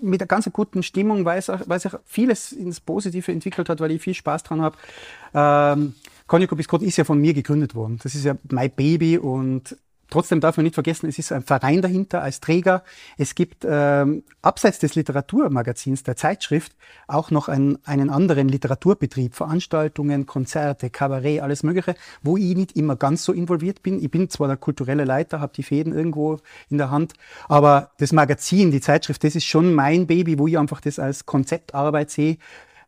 mit 0.00 0.22
einer 0.22 0.28
ganz 0.28 0.48
guten 0.52 0.84
Stimmung, 0.84 1.24
weil, 1.24 1.40
es 1.40 1.50
auch, 1.50 1.60
weil 1.66 1.80
sich 1.80 1.90
vieles 2.04 2.52
ins 2.52 2.78
Positive 2.78 3.32
entwickelt 3.32 3.68
hat, 3.68 3.80
weil 3.80 3.90
ich 3.90 4.00
viel 4.00 4.14
Spaß 4.14 4.44
dran 4.44 4.62
habe. 4.62 4.76
Ähm, 5.34 5.94
Cognac 6.28 6.56
Biscott 6.56 6.82
ist 6.82 6.98
ja 6.98 7.04
von 7.04 7.18
mir 7.18 7.34
gegründet 7.34 7.74
worden. 7.74 7.98
Das 8.00 8.14
ist 8.14 8.26
ja 8.26 8.36
mein 8.48 8.70
Baby 8.70 9.18
und 9.18 9.76
Trotzdem 10.10 10.40
darf 10.40 10.56
man 10.56 10.64
nicht 10.64 10.74
vergessen, 10.74 11.06
es 11.06 11.18
ist 11.18 11.32
ein 11.32 11.42
Verein 11.42 11.82
dahinter 11.82 12.22
als 12.22 12.40
Träger. 12.40 12.82
Es 13.18 13.34
gibt 13.34 13.66
ähm, 13.68 14.22
abseits 14.40 14.78
des 14.78 14.94
Literaturmagazins, 14.94 16.02
der 16.02 16.16
Zeitschrift, 16.16 16.72
auch 17.06 17.30
noch 17.30 17.48
ein, 17.48 17.78
einen 17.84 18.08
anderen 18.08 18.48
Literaturbetrieb, 18.48 19.34
Veranstaltungen, 19.34 20.24
Konzerte, 20.24 20.88
Kabarett, 20.88 21.42
alles 21.42 21.62
Mögliche, 21.62 21.94
wo 22.22 22.38
ich 22.38 22.56
nicht 22.56 22.72
immer 22.74 22.96
ganz 22.96 23.22
so 23.22 23.34
involviert 23.34 23.82
bin. 23.82 24.02
Ich 24.02 24.10
bin 24.10 24.30
zwar 24.30 24.48
der 24.48 24.56
kulturelle 24.56 25.04
Leiter, 25.04 25.40
habe 25.40 25.52
die 25.54 25.62
Fäden 25.62 25.92
irgendwo 25.92 26.38
in 26.70 26.78
der 26.78 26.90
Hand, 26.90 27.12
aber 27.46 27.90
das 27.98 28.12
Magazin, 28.12 28.70
die 28.70 28.80
Zeitschrift, 28.80 29.22
das 29.24 29.34
ist 29.34 29.44
schon 29.44 29.74
mein 29.74 30.06
Baby, 30.06 30.38
wo 30.38 30.46
ich 30.46 30.56
einfach 30.56 30.80
das 30.80 30.98
als 30.98 31.26
Konzeptarbeit 31.26 32.10
sehe, 32.10 32.38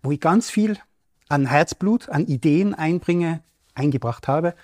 wo 0.03 0.11
ich 0.11 0.21
ganz 0.21 0.49
viel 0.49 0.79
an 1.29 1.45
Herzblut, 1.45 2.09
an 2.09 2.27
Ideen 2.27 2.75
einbringe, 2.75 3.43
eingebracht 3.75 4.27
habe 4.27 4.55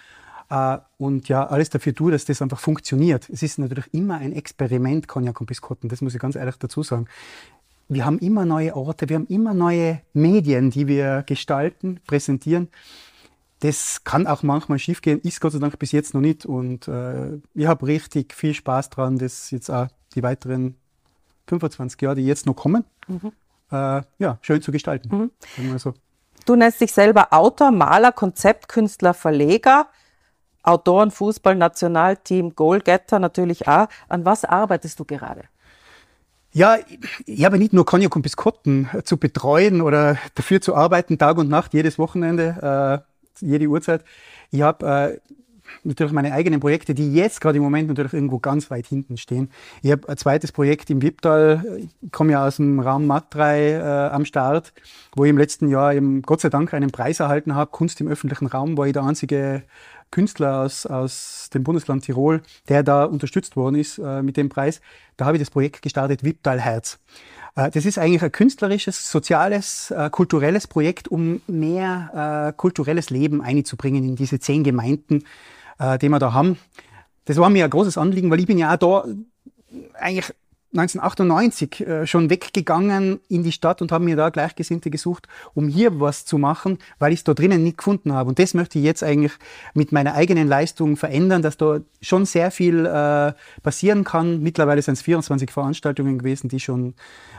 und 0.99 1.29
ja, 1.29 1.47
alles 1.47 1.71
dafür 1.71 1.95
tue, 1.95 2.13
dass 2.13 2.25
das 2.25 2.41
einfach 2.41 2.61
funktioniert. 2.61 3.29
Es 3.29 3.43
ist 3.43 3.59
natürlich 3.59 3.93
immer 3.93 4.17
ein 4.17 4.33
Experiment, 4.33 5.09
Cognac 5.09 5.41
und 5.41 5.47
Biskotten, 5.47 5.89
das 5.89 6.01
muss 6.01 6.15
ich 6.15 6.21
ganz 6.21 6.37
ehrlich 6.37 6.57
dazu 6.57 6.83
sagen. 6.83 7.07
Wir 7.89 8.05
haben 8.05 8.19
immer 8.19 8.45
neue 8.45 8.75
Orte, 8.75 9.09
wir 9.09 9.17
haben 9.17 9.27
immer 9.27 9.55
neue 9.55 10.01
Medien, 10.13 10.71
die 10.71 10.87
wir 10.87 11.23
gestalten, 11.25 12.01
präsentieren. 12.07 12.69
Das 13.61 14.05
kann 14.05 14.27
auch 14.27 14.43
manchmal 14.43 14.79
schiefgehen, 14.79 15.21
ist 15.21 15.41
Gott 15.41 15.53
sei 15.53 15.59
Dank 15.61 15.79
bis 15.79 15.93
jetzt 15.93 16.13
noch 16.13 16.21
nicht. 16.21 16.45
Und 16.47 16.89
äh, 16.89 17.39
ich 17.55 17.67
habe 17.67 17.87
richtig 17.87 18.35
viel 18.35 18.55
Spaß 18.55 18.91
dran, 18.91 19.19
das 19.19 19.51
jetzt 19.51 19.71
auch 19.71 19.89
die 20.15 20.23
weiteren 20.23 20.77
25 21.49 22.01
Jahre, 22.03 22.17
die 22.17 22.27
jetzt 22.27 22.47
noch 22.47 22.55
kommen, 22.55 22.85
mhm. 23.07 23.33
äh, 23.71 24.03
ja, 24.19 24.39
schön 24.43 24.63
zu 24.63 24.73
gestalten. 24.73 25.31
Mhm. 25.57 25.79
So. 25.79 25.95
Du 26.45 26.55
nennst 26.55 26.81
dich 26.81 26.93
selber 26.93 27.33
Autor, 27.33 27.71
Maler, 27.71 28.13
Konzeptkünstler, 28.13 29.15
Verleger. 29.15 29.89
Autoren, 30.67 31.11
Fußball, 31.11 31.55
Nationalteam, 31.55 32.55
Goalgetter 32.55 33.19
natürlich 33.19 33.69
auch. 33.69 33.87
An 34.09 34.25
was 34.25 34.45
arbeitest 34.45 34.99
du 35.01 35.05
gerade? 35.05 35.45
Ja, 36.53 36.79
ich 37.27 37.45
habe 37.45 37.59
nicht 37.59 37.73
nur 37.73 37.85
Cognac 37.85 38.17
und 38.17 38.23
Biskotten 38.23 38.89
zu 39.05 39.19
betreuen 39.19 39.83
oder 39.83 40.17
dafür 40.35 40.61
zu 40.61 40.75
arbeiten, 40.75 41.19
Tag 41.19 41.37
und 41.37 41.51
Nacht, 41.51 41.75
jedes 41.75 41.99
Wochenende, 41.99 43.05
äh, 43.41 43.45
jede 43.45 43.67
Uhrzeit. 43.67 44.03
Ich 44.51 44.63
habe 44.63 44.87
äh, 44.87 45.35
natürlich 45.85 46.13
meine 46.13 46.33
eigenen 46.33 46.61
Projekte, 46.61 46.95
die 46.95 47.13
jetzt 47.13 47.41
gerade 47.41 47.59
im 47.59 47.63
Moment 47.63 47.89
natürlich 47.89 48.15
irgendwo 48.15 48.39
ganz 48.39 48.71
weit 48.71 48.87
hinten 48.87 49.17
stehen. 49.17 49.51
Ich 49.83 49.93
habe 49.93 50.09
ein 50.09 50.17
zweites 50.17 50.53
Projekt 50.53 50.91
im 50.91 51.03
Wipptal, 51.03 51.79
ich 51.79 52.13
komme 52.13 52.33
ja 52.33 52.47
aus 52.47 52.57
dem 52.57 52.81
Raum 52.81 53.07
Matrei 53.07 53.73
äh, 53.73 53.81
am 53.83 54.25
Start, 54.25 54.73
wo 55.15 55.25
ich 55.25 55.31
im 55.31 55.39
letzten 55.39 55.69
Jahr 55.69 55.95
eben 55.95 56.23
Gott 56.23 56.41
sei 56.41 56.49
Dank 56.49 56.73
einen 56.75 56.91
Preis 56.91 57.21
erhalten 57.21 57.55
habe, 57.55 57.71
Kunst 57.71 58.01
im 58.01 58.09
öffentlichen 58.09 58.47
Raum, 58.47 58.77
war 58.79 58.87
ich 58.87 58.93
der 58.93 59.05
einzige 59.05 59.63
Künstler 60.11 60.61
aus, 60.61 60.87
aus 60.87 61.51
dem 61.53 61.65
Bundesland 61.65 62.05
Tirol, 62.05 62.43
der 62.69 62.83
da 62.83 63.05
unterstützt 63.05 63.57
worden 63.57 63.77
ist 63.77 63.99
äh, 63.99 64.23
mit 64.23 64.37
dem 64.37 64.49
Preis. 64.49 64.81
Da 65.17 65.27
habe 65.27 65.37
ich 65.37 65.43
das 65.43 65.51
Projekt 65.51 65.83
gestartet, 65.83 66.25
Wipptal 66.25 66.61
Herz. 66.61 66.99
Äh, 67.55 67.71
das 67.71 67.85
ist 67.85 67.99
eigentlich 67.99 68.23
ein 68.23 68.33
künstlerisches, 68.33 69.11
soziales, 69.11 69.91
äh, 69.91 70.09
kulturelles 70.11 70.67
Projekt, 70.67 71.09
um 71.09 71.41
mehr 71.47 72.51
äh, 72.51 72.57
kulturelles 72.57 73.11
Leben 73.11 73.43
einzubringen 73.43 74.05
in 74.05 74.17
diese 74.17 74.39
zehn 74.39 74.65
Gemeinden, 74.65 75.25
äh, 75.79 75.99
die 75.99 76.09
wir 76.09 76.19
da 76.19 76.33
haben. 76.33 76.59
Das 77.25 77.37
war 77.39 77.51
mir 77.51 77.65
ein 77.65 77.71
großes 77.71 77.99
Anliegen, 77.99 78.31
weil 78.31 78.41
ich 78.41 78.47
bin 78.47 78.59
ja 78.59 78.73
auch 78.73 78.77
da 78.77 79.05
eigentlich 79.95 80.33
1998 80.73 81.81
äh, 81.81 82.07
schon 82.07 82.29
weggegangen 82.29 83.21
in 83.29 83.43
die 83.43 83.53
Stadt 83.53 83.81
und 83.83 83.93
habe 83.93 84.05
mir 84.05 84.17
da 84.17 84.31
Gleichgesinnte 84.31 84.91
gesucht, 84.91 85.29
um 85.55 85.69
hier 85.69 86.01
was 86.01 86.25
zu 86.25 86.39
machen, 86.39 86.79
weil 86.99 87.13
ich 87.13 87.21
es 87.21 87.25
da 87.25 87.35
drinnen 87.35 87.63
nicht 87.63 87.79
gefunden 87.79 88.13
habe. 88.13 88.29
Und 88.29 88.39
das 88.39 88.55
möchte 88.55 88.79
ich 88.79 88.85
jetzt 88.85 89.03
eigentlich 89.03 89.33
mit 89.75 89.93
meiner 89.93 90.15
eigenen 90.15 90.49
Leistung 90.49 90.97
verändern, 90.97 91.43
dass 91.43 91.57
da 91.57 91.81
schon 92.01 92.27
sehr 92.27 92.51
viel 92.51 92.85
äh, 92.85 93.33
passieren 93.63 94.05
kann. 94.05 94.43
Mittlerweile 94.43 94.83
sind 94.83 94.95
es 94.95 95.03
24 95.03 95.51
Veranstaltungen 95.51 96.19
gewesen, 96.19 96.49
die 96.49 96.61
schon 96.61 96.95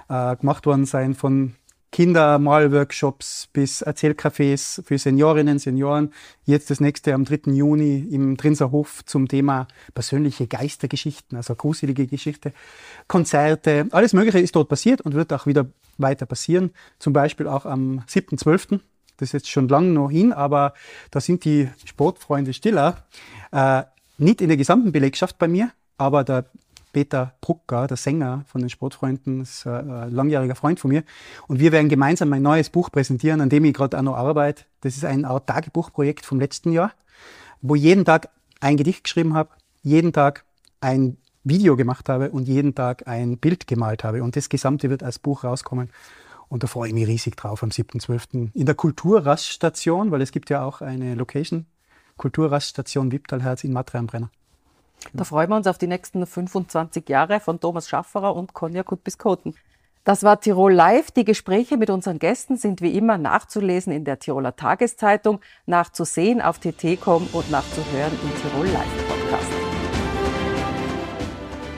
äh, 0.09 0.35
gemacht 0.35 0.65
worden 0.65 0.85
sind 0.85 1.15
von 1.15 1.53
Kindermalworkshops 1.91 3.47
bis 3.53 3.81
Erzählcafés 3.81 4.83
für 4.83 4.97
Seniorinnen, 4.97 5.57
Senioren. 5.57 6.13
Jetzt 6.45 6.69
das 6.69 6.79
nächste 6.79 7.13
am 7.13 7.25
3. 7.25 7.51
Juni 7.51 7.99
im 8.11 8.37
Trinser 8.37 8.71
Hof 8.71 9.05
zum 9.05 9.27
Thema 9.27 9.67
persönliche 9.93 10.47
Geistergeschichten, 10.47 11.37
also 11.37 11.55
gruselige 11.55 12.07
Geschichte, 12.07 12.53
Konzerte, 13.07 13.87
alles 13.91 14.13
Mögliche 14.13 14.39
ist 14.39 14.55
dort 14.55 14.69
passiert 14.69 15.01
und 15.01 15.13
wird 15.13 15.31
auch 15.33 15.45
wieder 15.45 15.67
weiter 15.97 16.25
passieren. 16.25 16.71
Zum 16.99 17.13
Beispiel 17.13 17.47
auch 17.47 17.65
am 17.65 18.03
7.12. 18.07 18.79
Das 19.17 19.29
ist 19.29 19.33
jetzt 19.33 19.49
schon 19.49 19.67
lange 19.67 19.89
noch 19.89 20.11
hin, 20.11 20.33
aber 20.33 20.73
da 21.09 21.19
sind 21.19 21.43
die 21.45 21.69
Sportfreunde 21.85 22.53
stiller. 22.53 23.05
Äh, 23.51 23.83
nicht 24.17 24.41
in 24.41 24.47
der 24.47 24.57
gesamten 24.57 24.91
Belegschaft 24.91 25.37
bei 25.37 25.47
mir, 25.47 25.71
aber 25.97 26.23
der 26.23 26.45
Peter 26.97 27.35
Brucker, 27.41 27.85
der 27.85 27.95
Sänger 27.95 28.43
von 28.47 28.59
den 28.59 28.71
Sportfreunden, 28.71 29.41
ist 29.41 29.67
ein 29.67 30.09
langjähriger 30.09 30.55
Freund 30.55 30.79
von 30.79 30.89
mir. 30.89 31.03
Und 31.47 31.59
wir 31.59 31.71
werden 31.71 31.89
gemeinsam 31.89 32.33
ein 32.33 32.41
neues 32.41 32.71
Buch 32.71 32.91
präsentieren, 32.91 33.39
an 33.39 33.49
dem 33.49 33.65
ich 33.65 33.75
gerade 33.75 33.99
auch 33.99 34.01
noch 34.01 34.15
arbeite. 34.15 34.63
Das 34.81 34.97
ist 34.97 35.05
ein 35.05 35.23
Art 35.23 35.45
Tagebuchprojekt 35.45 36.25
vom 36.25 36.39
letzten 36.39 36.71
Jahr, 36.71 36.93
wo 37.61 37.75
ich 37.75 37.83
jeden 37.83 38.03
Tag 38.03 38.29
ein 38.61 38.77
Gedicht 38.77 39.03
geschrieben 39.03 39.35
habe, 39.35 39.51
jeden 39.83 40.11
Tag 40.11 40.43
ein 40.81 41.17
Video 41.43 41.75
gemacht 41.75 42.09
habe 42.09 42.31
und 42.31 42.47
jeden 42.47 42.73
Tag 42.73 43.07
ein 43.07 43.37
Bild 43.37 43.67
gemalt 43.67 44.03
habe. 44.03 44.23
Und 44.23 44.35
das 44.35 44.49
Gesamte 44.49 44.89
wird 44.89 45.03
als 45.03 45.19
Buch 45.19 45.43
rauskommen. 45.43 45.91
Und 46.49 46.63
da 46.63 46.67
freue 46.67 46.87
ich 46.87 46.95
mich 46.95 47.05
riesig 47.05 47.37
drauf 47.37 47.61
am 47.61 47.69
7.12. 47.69 48.49
in 48.55 48.65
der 48.65 48.73
Kulturraststation, 48.73 50.09
weil 50.09 50.23
es 50.23 50.31
gibt 50.31 50.49
ja 50.49 50.63
auch 50.63 50.81
eine 50.81 51.13
Location, 51.13 51.67
Kulturraststation 52.17 53.11
Wipptalherz 53.11 53.63
in 53.63 53.71
Matre 53.71 53.99
am 53.99 54.07
Brenner. 54.07 54.31
Da 55.13 55.23
freuen 55.23 55.49
wir 55.49 55.55
uns 55.55 55.67
auf 55.67 55.77
die 55.77 55.87
nächsten 55.87 56.25
25 56.25 57.07
Jahre 57.09 57.39
von 57.39 57.59
Thomas 57.59 57.89
Schafferer 57.89 58.35
und 58.35 58.53
Konja 58.53 58.83
Kutbiskoten. 58.83 59.55
Das 60.03 60.23
war 60.23 60.39
Tirol 60.39 60.73
Live. 60.73 61.11
Die 61.11 61.25
Gespräche 61.25 61.75
mit 61.75 61.89
unseren 61.89 62.17
Gästen 62.17 62.55
sind 62.55 62.81
wie 62.81 62.97
immer 62.97 63.17
nachzulesen 63.17 63.91
in 63.91 64.05
der 64.05 64.19
Tiroler 64.19 64.55
Tageszeitung, 64.55 65.41
nachzusehen 65.65 66.41
auf 66.41 66.59
tt.com 66.59 67.27
und 67.33 67.51
nachzuhören 67.51 68.13
im 68.23 68.41
Tirol 68.41 68.67
Live 68.67 69.07
Podcast. 69.09 69.51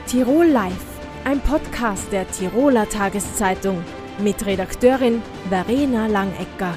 Tirol 0.06 0.46
Live, 0.46 0.84
ein 1.24 1.40
Podcast 1.40 2.12
der 2.12 2.30
Tiroler 2.30 2.88
Tageszeitung 2.88 3.82
mit 4.18 4.46
Redakteurin 4.46 5.22
Verena 5.48 6.06
Langecker. 6.06 6.74